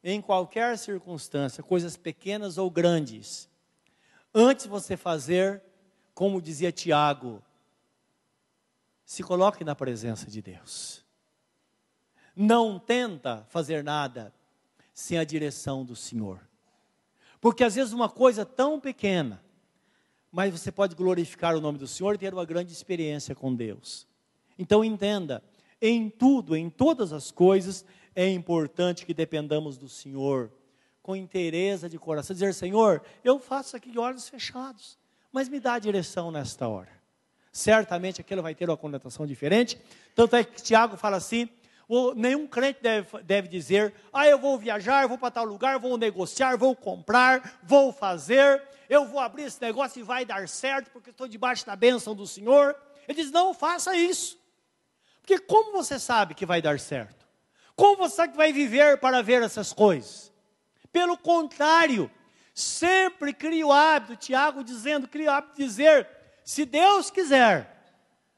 em 0.03 0.21
qualquer 0.21 0.77
circunstância, 0.77 1.63
coisas 1.63 1.97
pequenas 1.97 2.57
ou 2.57 2.69
grandes, 2.69 3.49
antes 4.33 4.65
você 4.65 4.95
fazer, 4.95 5.61
como 6.13 6.41
dizia 6.41 6.71
Tiago, 6.71 7.43
se 9.05 9.23
coloque 9.23 9.63
na 9.63 9.75
presença 9.75 10.29
de 10.29 10.41
Deus. 10.41 11.03
Não 12.35 12.79
tenta 12.79 13.45
fazer 13.49 13.83
nada 13.83 14.33
sem 14.93 15.17
a 15.17 15.23
direção 15.23 15.83
do 15.83 15.95
Senhor. 15.95 16.39
Porque 17.41 17.63
às 17.63 17.75
vezes 17.75 17.93
uma 17.93 18.09
coisa 18.09 18.45
tão 18.45 18.79
pequena, 18.79 19.43
mas 20.31 20.51
você 20.51 20.71
pode 20.71 20.95
glorificar 20.95 21.55
o 21.55 21.61
nome 21.61 21.77
do 21.77 21.87
Senhor 21.87 22.15
e 22.15 22.17
ter 22.17 22.33
uma 22.33 22.45
grande 22.45 22.71
experiência 22.71 23.33
com 23.33 23.55
Deus. 23.55 24.07
Então 24.57 24.83
entenda, 24.83 25.43
em 25.81 26.09
tudo, 26.09 26.55
em 26.55 26.69
todas 26.69 27.13
as 27.13 27.31
coisas, 27.31 27.85
é 28.15 28.27
importante 28.29 29.05
que 29.05 29.13
dependamos 29.13 29.77
do 29.77 29.87
Senhor, 29.87 30.51
com 31.01 31.15
inteireza 31.15 31.89
de 31.89 31.97
coração, 31.97 32.33
dizer, 32.33 32.53
Senhor, 32.53 33.01
eu 33.23 33.39
faço 33.39 33.75
aqui 33.75 33.89
de 33.89 33.97
olhos 33.97 34.29
fechados, 34.29 34.97
mas 35.31 35.49
me 35.49 35.59
dá 35.59 35.73
a 35.73 35.79
direção 35.79 36.31
nesta 36.31 36.67
hora. 36.67 36.91
Certamente 37.51 38.21
aquilo 38.21 38.41
vai 38.41 38.53
ter 38.53 38.69
uma 38.69 38.77
conotação 38.77 39.25
diferente, 39.25 39.79
tanto 40.13 40.35
é 40.35 40.43
que 40.43 40.61
Tiago 40.61 40.97
fala 40.97 41.17
assim, 41.17 41.49
nenhum 42.15 42.45
crente 42.45 42.79
deve, 42.81 43.23
deve 43.23 43.47
dizer: 43.47 43.93
ah, 44.13 44.27
eu 44.27 44.37
vou 44.37 44.57
viajar, 44.57 45.07
vou 45.07 45.17
para 45.17 45.31
tal 45.31 45.45
lugar, 45.45 45.79
vou 45.79 45.97
negociar, 45.97 46.55
vou 46.57 46.75
comprar, 46.75 47.59
vou 47.63 47.91
fazer, 47.91 48.61
eu 48.87 49.05
vou 49.05 49.19
abrir 49.19 49.43
esse 49.43 49.61
negócio 49.61 49.99
e 49.99 50.03
vai 50.03 50.25
dar 50.25 50.47
certo, 50.47 50.91
porque 50.91 51.09
estou 51.09 51.27
debaixo 51.27 51.65
da 51.65 51.75
bênção 51.75 52.13
do 52.13 52.27
Senhor. 52.27 52.75
Ele 53.07 53.21
diz: 53.21 53.31
não 53.31 53.53
faça 53.53 53.95
isso. 53.95 54.37
Porque 55.21 55.39
como 55.39 55.71
você 55.71 55.99
sabe 55.99 56.33
que 56.33 56.45
vai 56.45 56.61
dar 56.61 56.79
certo? 56.79 57.18
Como 57.79 57.95
você 57.95 58.27
vai 58.27 58.51
viver 58.51 58.97
para 58.97 59.21
ver 59.21 59.41
essas 59.41 59.71
coisas? 59.71 60.33
Pelo 60.91 61.17
contrário, 61.17 62.11
sempre 62.53 63.31
cria 63.31 63.65
o 63.65 63.71
hábito, 63.71 64.17
Tiago 64.17 64.65
dizendo, 64.65 65.07
cria 65.07 65.29
o 65.29 65.33
hábito 65.33 65.55
de 65.55 65.63
dizer, 65.63 66.05
se 66.43 66.65
Deus 66.65 67.09
quiser, 67.09 67.89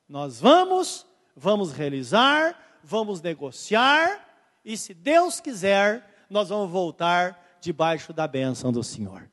nós 0.07 0.39
vamos, 0.39 1.07
vamos 1.35 1.71
realizar, 1.71 2.79
vamos 2.83 3.19
negociar, 3.19 4.29
e 4.63 4.77
se 4.77 4.93
Deus 4.93 5.39
quiser, 5.39 6.27
nós 6.29 6.49
vamos 6.49 6.69
voltar 6.69 7.57
debaixo 7.59 8.13
da 8.13 8.27
bênção 8.27 8.71
do 8.71 8.83
Senhor. 8.83 9.27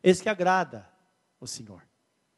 Esse 0.00 0.22
que 0.22 0.28
agrada 0.28 0.88
o 1.40 1.46
Senhor. 1.48 1.82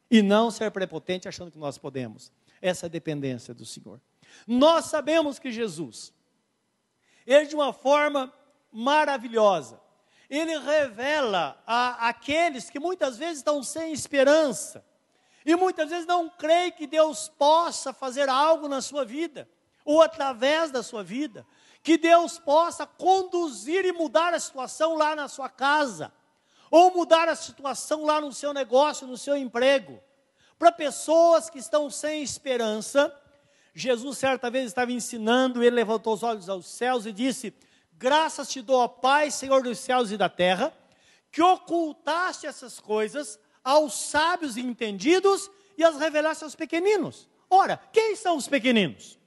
E 0.09 0.23
não 0.23 0.49
ser 0.49 0.71
prepotente 0.71 1.27
achando 1.27 1.51
que 1.51 1.59
nós 1.59 1.77
podemos. 1.77 2.31
Essa 2.59 2.87
é 2.87 2.87
a 2.87 2.89
dependência 2.89 3.53
do 3.53 3.67
Senhor. 3.67 4.01
Nós 4.47 4.85
sabemos 4.85 5.37
que 5.37 5.51
Jesus, 5.51 6.11
ele 7.25 7.45
de 7.45 7.55
uma 7.55 7.71
forma 7.73 8.31
maravilhosa, 8.71 9.79
ele 10.29 10.57
revela 10.57 11.61
a 11.65 12.09
aqueles 12.09 12.69
que 12.69 12.79
muitas 12.79 13.17
vezes 13.17 13.37
estão 13.37 13.61
sem 13.61 13.93
esperança. 13.93 14.83
E 15.45 15.55
muitas 15.55 15.89
vezes 15.89 16.05
não 16.05 16.29
creem 16.29 16.71
que 16.71 16.87
Deus 16.87 17.27
possa 17.27 17.91
fazer 17.93 18.29
algo 18.29 18.67
na 18.67 18.81
sua 18.81 19.03
vida 19.03 19.47
ou 19.85 20.01
através 20.01 20.71
da 20.71 20.81
sua 20.81 21.03
vida, 21.03 21.45
que 21.81 21.97
Deus 21.97 22.39
possa 22.39 22.87
conduzir 22.87 23.85
e 23.85 23.91
mudar 23.91 24.33
a 24.33 24.39
situação 24.39 24.95
lá 24.95 25.15
na 25.15 25.27
sua 25.27 25.49
casa, 25.49 26.13
ou 26.71 26.93
mudar 26.93 27.27
a 27.27 27.35
situação 27.35 28.05
lá 28.05 28.21
no 28.21 28.31
seu 28.31 28.53
negócio, 28.53 29.05
no 29.05 29.17
seu 29.17 29.35
emprego. 29.35 30.01
Para 30.57 30.71
pessoas 30.71 31.49
que 31.49 31.59
estão 31.59 31.89
sem 31.89 32.23
esperança, 32.23 33.13
Jesus 33.73 34.17
certa 34.17 34.49
vez 34.49 34.65
estava 34.65 34.91
ensinando, 34.91 35.63
ele 35.63 35.75
levantou 35.75 36.13
os 36.13 36.21
olhos 36.21 36.47
aos 36.47 36.67
céus 36.67 37.05
e 37.05 37.11
disse: 37.11 37.53
Graças 37.93 38.49
te 38.49 38.61
dou, 38.61 38.79
ó 38.79 38.87
Pai, 38.87 39.31
Senhor 39.31 39.63
dos 39.63 39.79
céus 39.79 40.11
e 40.11 40.17
da 40.17 40.29
terra, 40.29 40.71
que 41.31 41.41
ocultaste 41.41 42.45
essas 42.45 42.79
coisas 42.79 43.39
aos 43.63 43.93
sábios 43.93 44.57
e 44.57 44.61
entendidos 44.61 45.49
e 45.77 45.83
as 45.83 45.97
revelaste 45.97 46.43
aos 46.43 46.55
pequeninos. 46.55 47.27
Ora, 47.49 47.77
quem 47.91 48.15
são 48.15 48.37
os 48.37 48.47
pequeninos? 48.47 49.17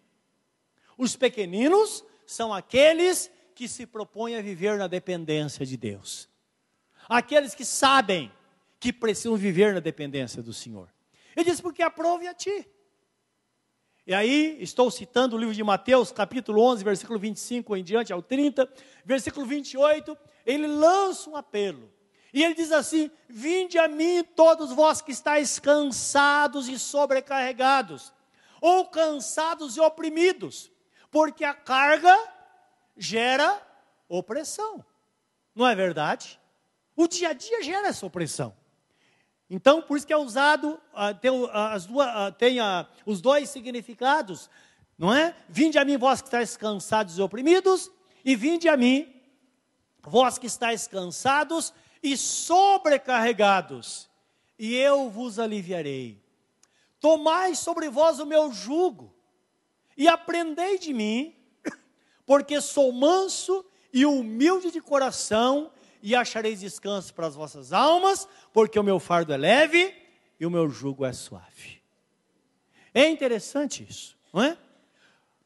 Os 0.96 1.16
pequeninos 1.16 2.04
são 2.26 2.52
aqueles 2.52 3.30
que 3.54 3.66
se 3.66 3.86
propõem 3.86 4.36
a 4.36 4.42
viver 4.42 4.78
na 4.78 4.86
dependência 4.86 5.66
de 5.66 5.76
Deus. 5.76 6.28
Aqueles 7.08 7.54
que 7.54 7.64
sabem 7.64 8.32
que 8.78 8.92
precisam 8.92 9.36
viver 9.36 9.74
na 9.74 9.80
dependência 9.80 10.42
do 10.42 10.52
Senhor. 10.52 10.92
Ele 11.34 11.50
diz: 11.50 11.60
porque 11.60 11.82
aprove 11.82 12.26
a 12.28 12.34
ti. 12.34 12.68
E 14.06 14.14
aí, 14.14 14.56
estou 14.60 14.88
citando 14.88 15.34
o 15.34 15.38
livro 15.38 15.52
de 15.52 15.64
Mateus, 15.64 16.12
capítulo 16.12 16.62
11, 16.62 16.84
versículo 16.84 17.18
25 17.18 17.76
em 17.76 17.82
diante 17.82 18.12
ao 18.12 18.22
30, 18.22 18.72
versículo 19.04 19.44
28, 19.44 20.16
ele 20.46 20.68
lança 20.68 21.28
um 21.28 21.34
apelo. 21.34 21.92
E 22.32 22.44
ele 22.44 22.54
diz 22.54 22.70
assim: 22.70 23.10
Vinde 23.28 23.78
a 23.78 23.88
mim, 23.88 24.22
todos 24.22 24.70
vós 24.70 25.00
que 25.00 25.10
estáis 25.10 25.58
cansados 25.58 26.68
e 26.68 26.78
sobrecarregados, 26.78 28.12
ou 28.60 28.86
cansados 28.86 29.76
e 29.76 29.80
oprimidos, 29.80 30.70
porque 31.10 31.44
a 31.44 31.52
carga 31.52 32.16
gera 32.96 33.60
opressão. 34.08 34.84
Não 35.52 35.66
é 35.66 35.74
verdade? 35.74 36.38
O 36.94 37.08
dia 37.08 37.30
a 37.30 37.32
dia 37.32 37.60
gera 37.60 37.88
essa 37.88 38.06
opressão. 38.06 38.56
Então, 39.48 39.80
por 39.80 39.96
isso 39.96 40.06
que 40.06 40.12
é 40.12 40.16
usado, 40.16 40.80
uh, 40.92 41.14
tem, 41.20 41.30
uh, 41.30 41.48
as 41.52 41.86
duas, 41.86 42.08
uh, 42.08 42.32
tem 42.32 42.58
os 43.04 43.20
dois 43.20 43.48
significados, 43.48 44.50
não 44.98 45.14
é? 45.14 45.36
Vinde 45.48 45.78
a 45.78 45.84
mim, 45.84 45.96
vós 45.96 46.20
que 46.20 46.26
estáis 46.26 46.56
cansados 46.56 47.16
e 47.16 47.22
oprimidos, 47.22 47.90
e 48.24 48.34
vinde 48.34 48.68
a 48.68 48.76
mim, 48.76 49.08
vós 50.02 50.36
que 50.36 50.46
estáis 50.46 50.88
cansados 50.88 51.72
e 52.02 52.16
sobrecarregados, 52.16 54.10
e 54.58 54.74
eu 54.74 55.08
vos 55.08 55.38
aliviarei. 55.38 56.20
Tomai 56.98 57.54
sobre 57.54 57.88
vós 57.88 58.18
o 58.18 58.26
meu 58.26 58.52
jugo, 58.52 59.14
e 59.96 60.08
aprendei 60.08 60.76
de 60.76 60.92
mim, 60.92 61.36
porque 62.26 62.60
sou 62.60 62.90
manso 62.90 63.64
e 63.92 64.04
humilde 64.04 64.72
de 64.72 64.80
coração, 64.80 65.70
e 66.02 66.14
achareis 66.14 66.60
descanso 66.60 67.12
para 67.14 67.26
as 67.26 67.34
vossas 67.34 67.72
almas, 67.72 68.28
porque 68.52 68.78
o 68.78 68.82
meu 68.82 68.98
fardo 68.98 69.32
é 69.32 69.36
leve 69.36 69.94
e 70.38 70.46
o 70.46 70.50
meu 70.50 70.68
jugo 70.68 71.04
é 71.04 71.12
suave. 71.12 71.82
É 72.92 73.08
interessante 73.08 73.86
isso, 73.88 74.16
não 74.32 74.42
é? 74.42 74.56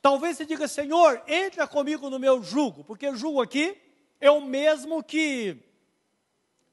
Talvez 0.02 0.36
você 0.36 0.46
diga, 0.46 0.66
Senhor, 0.66 1.22
entra 1.26 1.66
comigo 1.66 2.08
no 2.08 2.18
meu 2.18 2.42
jugo, 2.42 2.84
porque 2.84 3.14
jugo 3.14 3.42
aqui 3.42 3.76
é 4.20 4.30
o 4.30 4.40
mesmo 4.40 5.02
que 5.02 5.58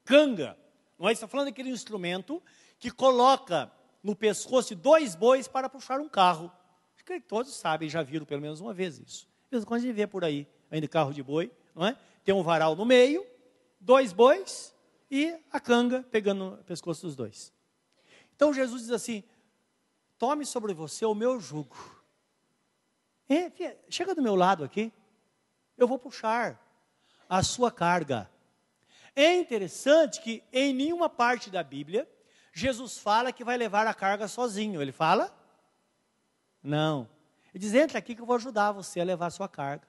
canga. 0.04 0.56
Não 0.98 1.08
é? 1.08 1.12
Está 1.12 1.28
falando 1.28 1.46
daquele 1.46 1.70
instrumento 1.70 2.42
que 2.78 2.90
coloca 2.90 3.70
no 4.02 4.16
pescoço 4.16 4.74
dois 4.74 5.14
bois 5.14 5.46
para 5.46 5.68
puxar 5.68 6.00
um 6.00 6.08
carro. 6.08 6.50
Acho 6.94 7.04
que 7.04 7.20
todos 7.20 7.54
sabem, 7.54 7.88
já 7.88 8.02
viram 8.02 8.24
pelo 8.24 8.40
menos 8.40 8.60
uma 8.60 8.72
vez 8.72 8.98
isso. 8.98 9.28
Quando 9.66 9.80
a 9.80 9.84
gente 9.84 9.92
vê 9.92 10.06
por 10.06 10.24
aí, 10.24 10.46
ainda 10.70 10.88
carro 10.88 11.12
de 11.12 11.22
boi, 11.22 11.50
não 11.74 11.86
é? 11.86 11.96
Tem 12.24 12.34
um 12.34 12.42
varal 12.42 12.74
no 12.74 12.84
meio 12.84 13.26
dois 13.80 14.12
bois 14.12 14.74
e 15.10 15.36
a 15.50 15.60
canga 15.60 16.02
pegando 16.10 16.50
no 16.50 16.64
pescoço 16.64 17.06
dos 17.06 17.16
dois. 17.16 17.52
Então 18.34 18.52
Jesus 18.52 18.82
diz 18.82 18.90
assim: 18.90 19.24
tome 20.18 20.44
sobre 20.44 20.74
você 20.74 21.04
o 21.04 21.14
meu 21.14 21.40
jugo. 21.40 21.76
chega 23.88 24.14
do 24.14 24.22
meu 24.22 24.34
lado 24.34 24.64
aqui, 24.64 24.92
eu 25.76 25.86
vou 25.86 25.98
puxar 25.98 26.60
a 27.28 27.42
sua 27.42 27.70
carga. 27.70 28.30
É 29.14 29.34
interessante 29.36 30.20
que 30.20 30.42
em 30.52 30.72
nenhuma 30.72 31.08
parte 31.08 31.50
da 31.50 31.62
Bíblia 31.62 32.08
Jesus 32.52 32.98
fala 32.98 33.32
que 33.32 33.44
vai 33.44 33.56
levar 33.56 33.86
a 33.86 33.94
carga 33.94 34.26
sozinho. 34.26 34.82
Ele 34.82 34.92
fala? 34.92 35.32
Não. 36.62 37.08
Ele 37.54 37.60
diz: 37.60 37.74
entra 37.74 37.98
aqui 37.98 38.14
que 38.14 38.20
eu 38.20 38.26
vou 38.26 38.36
ajudar 38.36 38.72
você 38.72 39.00
a 39.00 39.04
levar 39.04 39.26
a 39.26 39.30
sua 39.30 39.48
carga. 39.48 39.86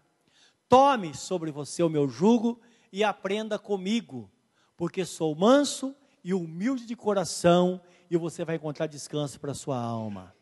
Tome 0.67 1.15
sobre 1.15 1.51
você 1.51 1.81
o 1.81 1.89
meu 1.89 2.07
jugo 2.07 2.61
e 2.91 3.03
aprenda 3.03 3.59
comigo, 3.59 4.29
porque 4.75 5.05
sou 5.05 5.35
manso 5.35 5.95
e 6.23 6.33
humilde 6.33 6.85
de 6.85 6.95
coração, 6.95 7.81
e 8.09 8.17
você 8.17 8.43
vai 8.43 8.55
encontrar 8.55 8.87
descanso 8.87 9.39
para 9.39 9.51
a 9.51 9.55
sua 9.55 9.77
alma. 9.77 10.35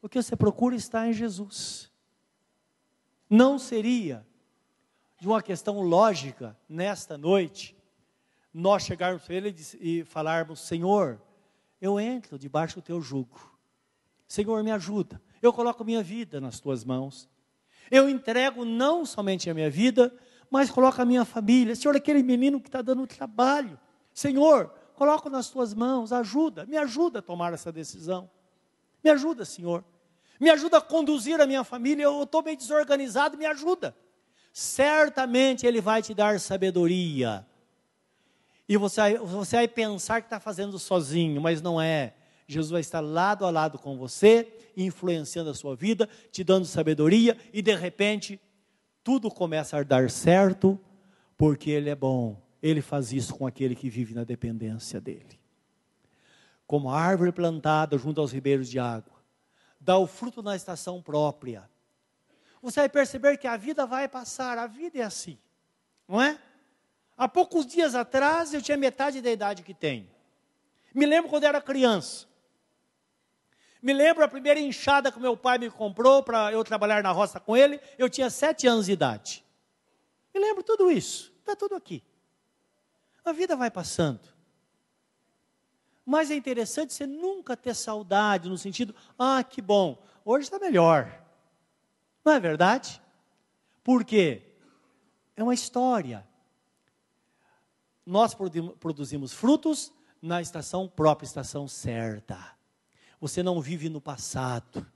O 0.00 0.08
que 0.08 0.22
você 0.22 0.36
procura 0.36 0.74
está 0.74 1.06
em 1.06 1.12
Jesus. 1.12 1.90
Não 3.28 3.58
seria 3.58 4.26
de 5.20 5.26
uma 5.26 5.42
questão 5.42 5.80
lógica 5.80 6.56
nesta 6.68 7.18
noite 7.18 7.76
nós 8.52 8.82
chegarmos 8.82 9.22
para 9.22 9.34
ele 9.34 9.54
e 9.80 10.04
falarmos: 10.04 10.60
Senhor, 10.60 11.20
eu 11.80 12.00
entro 12.00 12.38
debaixo 12.38 12.76
do 12.76 12.82
teu 12.82 13.00
jugo. 13.00 13.56
Senhor, 14.26 14.62
me 14.62 14.70
ajuda. 14.70 15.20
Eu 15.40 15.52
coloco 15.52 15.84
minha 15.84 16.02
vida 16.02 16.40
nas 16.40 16.58
tuas 16.58 16.84
mãos. 16.84 17.28
Eu 17.90 18.08
entrego 18.08 18.64
não 18.64 19.06
somente 19.06 19.48
a 19.48 19.54
minha 19.54 19.70
vida, 19.70 20.12
mas 20.50 20.70
coloca 20.70 21.02
a 21.02 21.04
minha 21.04 21.24
família. 21.24 21.74
Senhor, 21.74 21.96
aquele 21.96 22.22
menino 22.22 22.60
que 22.60 22.68
está 22.68 22.82
dando 22.82 23.06
trabalho. 23.06 23.78
Senhor, 24.12 24.72
coloca 24.94 25.28
nas 25.30 25.48
tuas 25.48 25.74
mãos, 25.74 26.12
ajuda, 26.12 26.66
me 26.66 26.76
ajuda 26.76 27.20
a 27.20 27.22
tomar 27.22 27.52
essa 27.52 27.70
decisão. 27.70 28.30
Me 29.02 29.10
ajuda, 29.10 29.44
Senhor. 29.44 29.84
Me 30.40 30.50
ajuda 30.50 30.78
a 30.78 30.80
conduzir 30.80 31.40
a 31.40 31.46
minha 31.46 31.64
família. 31.64 32.04
Eu 32.04 32.22
estou 32.22 32.42
meio 32.42 32.56
desorganizado, 32.56 33.36
me 33.36 33.46
ajuda. 33.46 33.96
Certamente 34.52 35.66
Ele 35.66 35.80
vai 35.80 36.02
te 36.02 36.14
dar 36.14 36.40
sabedoria. 36.40 37.46
E 38.68 38.76
você, 38.76 39.16
você 39.18 39.56
vai 39.56 39.68
pensar 39.68 40.20
que 40.20 40.26
está 40.26 40.38
fazendo 40.38 40.78
sozinho, 40.78 41.40
mas 41.40 41.62
não 41.62 41.80
é. 41.80 42.14
Jesus 42.46 42.70
vai 42.70 42.80
estar 42.80 43.00
lado 43.00 43.44
a 43.44 43.50
lado 43.50 43.78
com 43.78 43.96
você, 43.96 44.48
influenciando 44.76 45.50
a 45.50 45.54
sua 45.54 45.76
vida, 45.76 46.08
te 46.30 46.42
dando 46.42 46.64
sabedoria, 46.64 47.36
e 47.52 47.60
de 47.60 47.74
repente 47.74 48.40
tudo 49.08 49.30
começa 49.30 49.78
a 49.78 49.82
dar 49.82 50.10
certo, 50.10 50.78
porque 51.34 51.70
Ele 51.70 51.88
é 51.88 51.94
bom. 51.94 52.36
Ele 52.62 52.82
faz 52.82 53.10
isso 53.10 53.34
com 53.34 53.46
aquele 53.46 53.74
que 53.74 53.88
vive 53.88 54.12
na 54.12 54.22
dependência 54.22 55.00
dEle. 55.00 55.40
Como 56.66 56.90
a 56.90 57.00
árvore 57.00 57.32
plantada 57.32 57.96
junto 57.96 58.20
aos 58.20 58.32
ribeiros 58.32 58.68
de 58.68 58.78
água, 58.78 59.14
dá 59.80 59.96
o 59.96 60.06
fruto 60.06 60.42
na 60.42 60.54
estação 60.54 61.00
própria. 61.00 61.70
Você 62.60 62.80
vai 62.80 62.88
perceber 62.90 63.38
que 63.38 63.46
a 63.46 63.56
vida 63.56 63.86
vai 63.86 64.06
passar, 64.08 64.58
a 64.58 64.66
vida 64.66 64.98
é 64.98 65.02
assim, 65.02 65.38
não 66.06 66.20
é? 66.20 66.38
Há 67.16 67.26
poucos 67.26 67.64
dias 67.64 67.94
atrás 67.94 68.52
eu 68.52 68.60
tinha 68.60 68.76
metade 68.76 69.22
da 69.22 69.30
idade 69.30 69.62
que 69.62 69.72
tenho. 69.72 70.10
Me 70.94 71.06
lembro 71.06 71.30
quando 71.30 71.44
era 71.44 71.62
criança. 71.62 72.26
Me 73.80 73.92
lembro 73.92 74.24
a 74.24 74.28
primeira 74.28 74.58
enxada 74.58 75.12
que 75.12 75.20
meu 75.20 75.36
pai 75.36 75.58
me 75.58 75.70
comprou 75.70 76.22
para 76.22 76.52
eu 76.52 76.64
trabalhar 76.64 77.02
na 77.02 77.12
roça 77.12 77.38
com 77.38 77.56
ele, 77.56 77.80
eu 77.96 78.08
tinha 78.10 78.28
sete 78.28 78.66
anos 78.66 78.86
de 78.86 78.92
idade. 78.92 79.44
Me 80.34 80.40
lembro 80.40 80.62
tudo 80.62 80.90
isso, 80.90 81.32
está 81.40 81.54
tudo 81.54 81.74
aqui. 81.74 82.02
A 83.24 83.32
vida 83.32 83.54
vai 83.54 83.70
passando. 83.70 84.20
Mas 86.04 86.30
é 86.30 86.34
interessante 86.34 86.92
você 86.92 87.06
nunca 87.06 87.56
ter 87.56 87.74
saudade, 87.74 88.48
no 88.48 88.56
sentido, 88.56 88.94
ah, 89.18 89.44
que 89.44 89.60
bom, 89.60 90.02
hoje 90.24 90.44
está 90.44 90.58
melhor. 90.58 91.22
Não 92.24 92.32
é 92.32 92.40
verdade? 92.40 93.00
Por 93.84 94.04
quê? 94.04 94.42
É 95.36 95.42
uma 95.42 95.54
história. 95.54 96.26
Nós 98.04 98.34
produzimos 98.80 99.32
frutos 99.32 99.92
na 100.20 100.40
estação 100.40 100.88
própria, 100.88 101.26
estação 101.26 101.68
certa. 101.68 102.57
Você 103.20 103.42
não 103.42 103.60
vive 103.60 103.88
no 103.88 104.00
passado. 104.00 104.86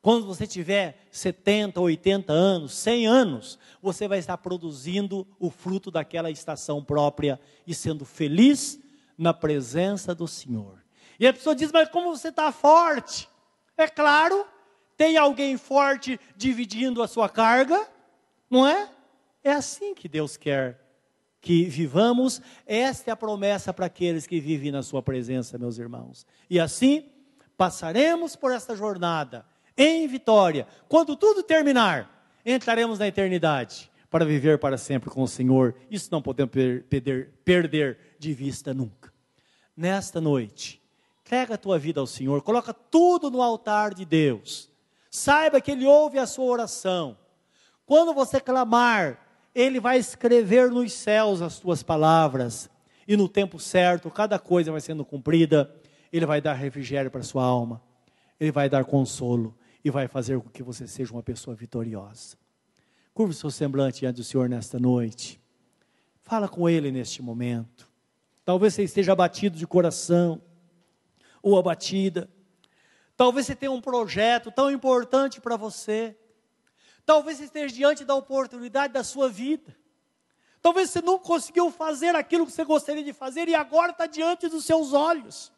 Quando 0.00 0.24
você 0.24 0.46
tiver 0.46 1.04
70, 1.10 1.80
80 1.80 2.32
anos, 2.32 2.74
100 2.74 3.06
anos, 3.06 3.58
você 3.82 4.06
vai 4.06 4.18
estar 4.18 4.38
produzindo 4.38 5.26
o 5.38 5.50
fruto 5.50 5.90
daquela 5.90 6.30
estação 6.30 6.84
própria 6.84 7.40
e 7.66 7.74
sendo 7.74 8.04
feliz 8.04 8.78
na 9.18 9.34
presença 9.34 10.14
do 10.14 10.28
Senhor. 10.28 10.84
E 11.18 11.26
a 11.26 11.32
pessoa 11.32 11.56
diz: 11.56 11.72
Mas 11.72 11.88
como 11.88 12.16
você 12.16 12.28
está 12.28 12.52
forte? 12.52 13.28
É 13.76 13.88
claro, 13.88 14.46
tem 14.96 15.16
alguém 15.16 15.56
forte 15.56 16.20
dividindo 16.36 17.02
a 17.02 17.08
sua 17.08 17.28
carga, 17.28 17.88
não 18.48 18.66
é? 18.66 18.88
É 19.42 19.52
assim 19.52 19.94
que 19.94 20.08
Deus 20.08 20.36
quer 20.36 20.86
que 21.40 21.64
vivamos. 21.64 22.42
Esta 22.66 23.10
é 23.10 23.12
a 23.12 23.16
promessa 23.16 23.72
para 23.72 23.86
aqueles 23.86 24.26
que 24.26 24.40
vivem 24.40 24.72
na 24.72 24.82
Sua 24.82 25.00
presença, 25.00 25.56
meus 25.56 25.78
irmãos. 25.78 26.26
E 26.50 26.58
assim 26.58 27.08
passaremos 27.56 28.36
por 28.36 28.52
esta 28.52 28.76
jornada 28.76 29.44
em 29.76 30.06
vitória. 30.06 30.66
Quando 30.88 31.16
tudo 31.16 31.42
terminar, 31.42 32.30
entraremos 32.44 32.98
na 32.98 33.06
eternidade 33.06 33.90
para 34.10 34.24
viver 34.24 34.58
para 34.58 34.78
sempre 34.78 35.10
com 35.10 35.22
o 35.22 35.28
Senhor. 35.28 35.74
Isso 35.90 36.08
não 36.10 36.22
podemos 36.22 36.52
perder, 36.88 37.32
perder 37.44 37.98
de 38.18 38.32
vista 38.32 38.72
nunca. 38.72 39.12
Nesta 39.76 40.20
noite, 40.20 40.82
entrega 41.20 41.54
a 41.54 41.58
tua 41.58 41.78
vida 41.78 42.00
ao 42.00 42.06
Senhor, 42.06 42.40
coloca 42.42 42.72
tudo 42.72 43.30
no 43.30 43.42
altar 43.42 43.92
de 43.92 44.04
Deus. 44.04 44.70
Saiba 45.10 45.60
que 45.60 45.70
Ele 45.70 45.86
ouve 45.86 46.18
a 46.18 46.26
sua 46.26 46.46
oração. 46.46 47.18
Quando 47.84 48.12
você 48.14 48.40
clamar, 48.40 49.26
ele 49.54 49.80
vai 49.80 49.96
escrever 49.96 50.70
nos 50.70 50.92
céus 50.92 51.40
as 51.40 51.58
tuas 51.58 51.82
palavras, 51.82 52.68
e 53.08 53.16
no 53.16 53.26
tempo 53.26 53.58
certo, 53.58 54.10
cada 54.10 54.38
coisa 54.38 54.70
vai 54.70 54.82
sendo 54.82 55.02
cumprida, 55.02 55.74
Ele 56.12 56.26
vai 56.26 56.40
dar 56.40 56.54
refrigério 56.54 57.10
para 57.10 57.22
sua 57.22 57.44
alma, 57.44 57.82
Ele 58.38 58.52
vai 58.52 58.68
dar 58.68 58.84
consolo, 58.84 59.56
e 59.84 59.90
vai 59.90 60.08
fazer 60.08 60.40
com 60.40 60.48
que 60.48 60.62
você 60.62 60.86
seja 60.86 61.12
uma 61.12 61.22
pessoa 61.22 61.54
vitoriosa. 61.54 62.36
Curva 63.14 63.32
o 63.32 63.34
seu 63.34 63.50
semblante 63.50 64.00
diante 64.00 64.16
do 64.16 64.24
Senhor 64.24 64.48
nesta 64.48 64.78
noite, 64.78 65.40
fala 66.22 66.48
com 66.48 66.68
Ele 66.68 66.90
neste 66.90 67.22
momento. 67.22 67.88
Talvez 68.44 68.74
você 68.74 68.82
esteja 68.82 69.12
abatido 69.12 69.56
de 69.56 69.66
coração, 69.66 70.40
ou 71.42 71.58
abatida, 71.58 72.28
talvez 73.16 73.46
você 73.46 73.54
tenha 73.54 73.70
um 73.70 73.80
projeto 73.80 74.50
tão 74.50 74.70
importante 74.70 75.40
para 75.40 75.56
você, 75.56 76.16
Talvez 77.06 77.38
você 77.38 77.44
esteja 77.44 77.72
diante 77.72 78.04
da 78.04 78.16
oportunidade 78.16 78.92
da 78.92 79.04
sua 79.04 79.28
vida. 79.28 79.76
Talvez 80.60 80.90
você 80.90 81.00
não 81.00 81.20
conseguiu 81.20 81.70
fazer 81.70 82.16
aquilo 82.16 82.44
que 82.44 82.50
você 82.50 82.64
gostaria 82.64 83.04
de 83.04 83.12
fazer 83.12 83.48
e 83.48 83.54
agora 83.54 83.92
está 83.92 84.06
diante 84.06 84.48
dos 84.48 84.64
seus 84.64 84.92
olhos. 84.92 85.52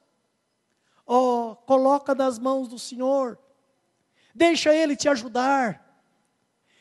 Oh, 1.10 1.56
coloca 1.64 2.14
nas 2.14 2.38
mãos 2.38 2.68
do 2.68 2.78
Senhor. 2.78 3.38
Deixa 4.34 4.74
Ele 4.74 4.94
te 4.94 5.08
ajudar. 5.08 5.82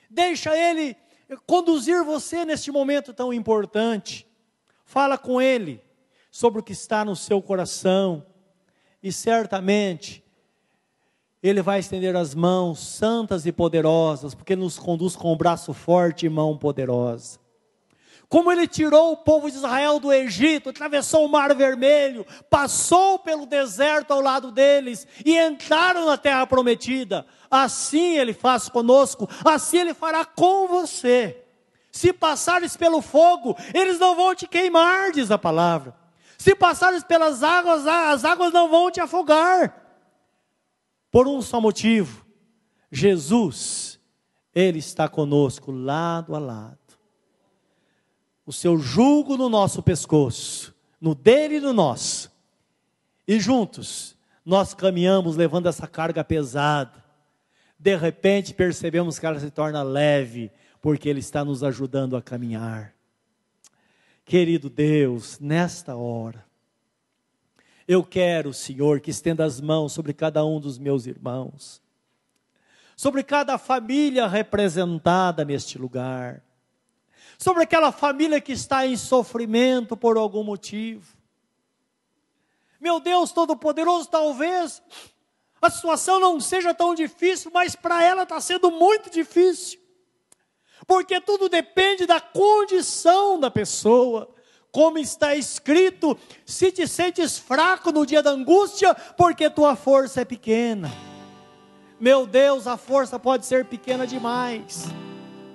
Deixa 0.10 0.56
Ele 0.56 0.98
conduzir 1.46 2.04
você 2.04 2.44
neste 2.44 2.70
momento 2.70 3.14
tão 3.14 3.34
importante. 3.34 4.28
Fala 4.84 5.18
com 5.18 5.42
Ele 5.42 5.82
sobre 6.30 6.60
o 6.60 6.64
que 6.64 6.74
está 6.74 7.06
no 7.06 7.16
seu 7.16 7.42
coração. 7.42 8.26
E 9.02 9.14
certamente 9.14 10.24
ele 11.42 11.62
vai 11.62 11.80
estender 11.80 12.16
as 12.16 12.36
mãos 12.36 12.80
santas 12.80 13.46
e 13.46 13.52
poderosas, 13.52 14.34
porque 14.34 14.56
nos 14.56 14.78
conduz 14.78 15.16
com 15.16 15.32
o 15.32 15.36
braço 15.36 15.74
forte 15.74 16.26
e 16.26 16.30
mão 16.30 16.58
poderosa. 16.58 17.40
Como 18.30 18.52
ele 18.52 18.68
tirou 18.68 19.14
o 19.14 19.18
povo 19.18 19.50
de 19.50 19.56
Israel 19.56 20.00
do 20.00 20.12
Egito, 20.12 20.70
atravessou 20.70 21.26
o 21.26 21.30
Mar 21.30 21.56
Vermelho, 21.56 22.26
passou 22.50 23.18
pelo 23.18 23.46
deserto 23.46 24.12
ao 24.12 24.20
lado 24.20 24.52
deles 24.52 25.08
e 25.26 25.38
entraram 25.38 26.06
na 26.06 26.18
terra 26.18 26.46
prometida. 26.46 27.26
Assim 27.50 28.18
ele 28.18 28.34
faz 28.34 28.68
conosco, 28.68 29.30
assim 29.46 29.78
ele 29.78 29.94
fará 29.94 30.26
com 30.26 30.68
você. 30.68 31.42
Se 31.90 32.12
passares 32.12 32.76
pelo 32.76 33.02
fogo, 33.02 33.56
eles 33.74 33.98
não 33.98 34.14
vão 34.14 34.36
te 34.36 34.46
queimar, 34.46 35.12
diz 35.12 35.32
a 35.32 35.38
palavra. 35.38 35.96
Se 36.38 36.54
passares 36.54 37.04
pelas 37.04 37.42
águas, 37.42 37.88
as 37.88 38.26
águas 38.26 38.52
não 38.52 38.70
vão 38.70 38.92
te 38.92 39.00
afogar. 39.00 39.74
Por 41.10 41.28
um 41.28 41.42
só 41.42 41.62
motivo: 41.62 42.26
Jesus, 42.92 44.00
Ele 44.54 44.80
está 44.80 45.08
conosco 45.08 45.72
lado 45.72 46.36
a 46.36 46.40
lado. 46.40 46.87
O 48.48 48.54
seu 48.54 48.80
jugo 48.80 49.36
no 49.36 49.50
nosso 49.50 49.84
pescoço, 49.84 50.74
no 51.02 51.14
dele 51.14 51.58
e 51.58 51.60
no 51.60 51.74
nosso. 51.74 52.32
E 53.28 53.42
juntos, 53.42 54.16
nós 54.46 54.74
caminhamos 54.74 55.36
levando 55.36 55.68
essa 55.68 55.86
carga 55.86 56.24
pesada. 56.24 57.04
De 57.78 57.94
repente 57.98 58.54
percebemos 58.54 59.20
que 59.20 59.26
ela 59.26 59.38
se 59.38 59.52
torna 59.52 59.84
leve, 59.84 60.50
porque 60.82 61.10
Ele 61.10 61.20
está 61.20 61.44
nos 61.44 61.62
ajudando 61.62 62.16
a 62.16 62.22
caminhar. 62.22 62.94
Querido 64.24 64.70
Deus, 64.70 65.38
nesta 65.40 65.98
hora, 65.98 66.46
eu 67.86 68.02
quero, 68.02 68.54
Senhor, 68.54 69.02
que 69.02 69.12
estenda 69.12 69.44
as 69.44 69.60
mãos 69.60 69.92
sobre 69.92 70.14
cada 70.14 70.46
um 70.46 70.58
dos 70.58 70.78
meus 70.78 71.06
irmãos, 71.06 71.82
sobre 72.96 73.24
cada 73.24 73.58
família 73.58 74.26
representada 74.26 75.44
neste 75.44 75.78
lugar, 75.78 76.42
sobre 77.38 77.64
aquela 77.64 77.92
família 77.92 78.42
que 78.42 78.52
está 78.52 78.86
em 78.86 78.98
sofrimento 78.98 79.96
por 79.96 80.18
algum 80.18 80.44
motivo. 80.44 81.16
Meu 82.80 83.00
Deus 83.00 83.32
Todo-Poderoso, 83.32 84.10
talvez 84.10 84.82
a 85.62 85.70
situação 85.70 86.20
não 86.20 86.40
seja 86.40 86.74
tão 86.74 86.96
difícil, 86.96 87.52
mas 87.54 87.76
para 87.76 88.04
ela 88.04 88.24
está 88.24 88.40
sendo 88.40 88.72
muito 88.72 89.10
difícil, 89.10 89.80
porque 90.86 91.20
tudo 91.20 91.50
depende 91.50 92.06
da 92.06 92.20
condição 92.20 93.40
da 93.40 93.50
pessoa 93.50 94.34
como 94.72 95.00
está 95.00 95.36
escrito: 95.36 96.18
se 96.46 96.72
te 96.72 96.88
sentes 96.88 97.38
fraco 97.38 97.92
no 97.92 98.06
dia 98.06 98.22
da 98.22 98.30
angústia, 98.32 98.94
porque 98.94 99.50
tua 99.50 99.76
força 99.76 100.22
é 100.22 100.26
pequena. 100.26 100.92
Meu 102.00 102.28
Deus, 102.28 102.68
a 102.68 102.78
força 102.78 103.18
pode 103.18 103.48
ser 103.48 103.66
pequena 103.66 104.06
demais 104.06 104.86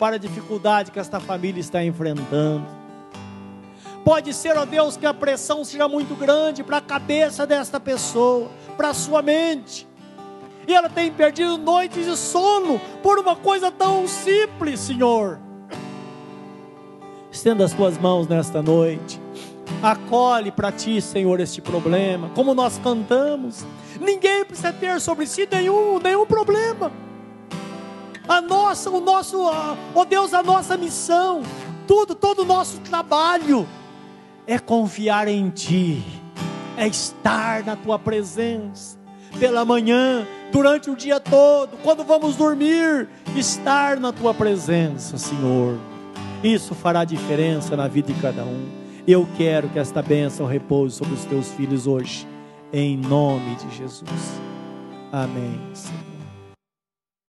para 0.02 0.16
a 0.16 0.18
dificuldade 0.18 0.90
que 0.90 0.98
esta 0.98 1.20
família 1.20 1.60
está 1.60 1.84
enfrentando. 1.84 2.66
Pode 4.04 4.34
ser, 4.34 4.56
ó 4.56 4.64
Deus, 4.64 4.96
que 4.96 5.06
a 5.06 5.14
pressão 5.14 5.64
seja 5.64 5.86
muito 5.86 6.16
grande 6.16 6.64
para 6.64 6.78
a 6.78 6.80
cabeça 6.80 7.46
desta 7.46 7.78
pessoa, 7.78 8.50
para 8.76 8.88
a 8.88 8.94
sua 8.94 9.22
mente. 9.22 9.86
E 10.66 10.74
ela 10.74 10.88
tem 10.88 11.12
perdido 11.12 11.56
noites 11.56 12.04
de 12.04 12.16
sono 12.16 12.80
por 13.00 13.16
uma 13.20 13.36
coisa 13.36 13.70
tão 13.70 14.08
simples, 14.08 14.80
Senhor 14.80 15.38
Estenda 17.30 17.64
as 17.64 17.72
tuas 17.72 17.96
mãos 17.96 18.26
nesta 18.26 18.60
noite. 18.60 19.20
Acolhe 19.80 20.50
para 20.50 20.72
ti, 20.72 21.00
Senhor, 21.00 21.38
este 21.38 21.60
problema. 21.60 22.28
Como 22.34 22.54
nós 22.54 22.76
cantamos, 22.82 23.64
ninguém 24.00 24.44
precisa 24.44 24.72
ter 24.72 25.00
sobre 25.00 25.28
si 25.28 25.48
nenhum, 25.48 26.00
nenhum 26.00 26.26
problema. 26.26 26.90
A 28.28 28.40
nossa, 28.40 28.90
o 28.90 29.00
nosso, 29.00 29.38
oh 29.94 30.04
Deus, 30.04 30.32
a 30.32 30.42
nossa 30.42 30.76
missão, 30.76 31.42
tudo, 31.86 32.14
todo 32.14 32.42
o 32.42 32.44
nosso 32.44 32.78
trabalho 32.80 33.66
é 34.46 34.58
confiar 34.58 35.28
em 35.28 35.50
Ti, 35.50 36.04
é 36.76 36.86
estar 36.86 37.64
na 37.64 37.76
Tua 37.76 37.98
presença, 37.98 38.98
pela 39.38 39.64
manhã, 39.64 40.26
durante 40.52 40.90
o 40.90 40.96
dia 40.96 41.18
todo, 41.18 41.76
quando 41.82 42.04
vamos 42.04 42.36
dormir, 42.36 43.08
estar 43.34 43.98
na 43.98 44.12
Tua 44.12 44.32
presença, 44.32 45.18
Senhor. 45.18 45.78
Isso 46.44 46.74
fará 46.74 47.04
diferença 47.04 47.76
na 47.76 47.88
vida 47.88 48.12
de 48.12 48.20
cada 48.20 48.44
um. 48.44 48.68
Eu 49.06 49.26
quero 49.36 49.68
que 49.68 49.78
esta 49.78 50.00
bênção 50.00 50.46
repouse 50.46 50.96
sobre 50.96 51.14
os 51.14 51.24
teus 51.24 51.50
filhos 51.52 51.86
hoje, 51.86 52.26
em 52.72 52.96
nome 52.96 53.56
de 53.56 53.76
Jesus. 53.76 54.40
Amém. 55.10 55.60
Senhor. 55.74 56.11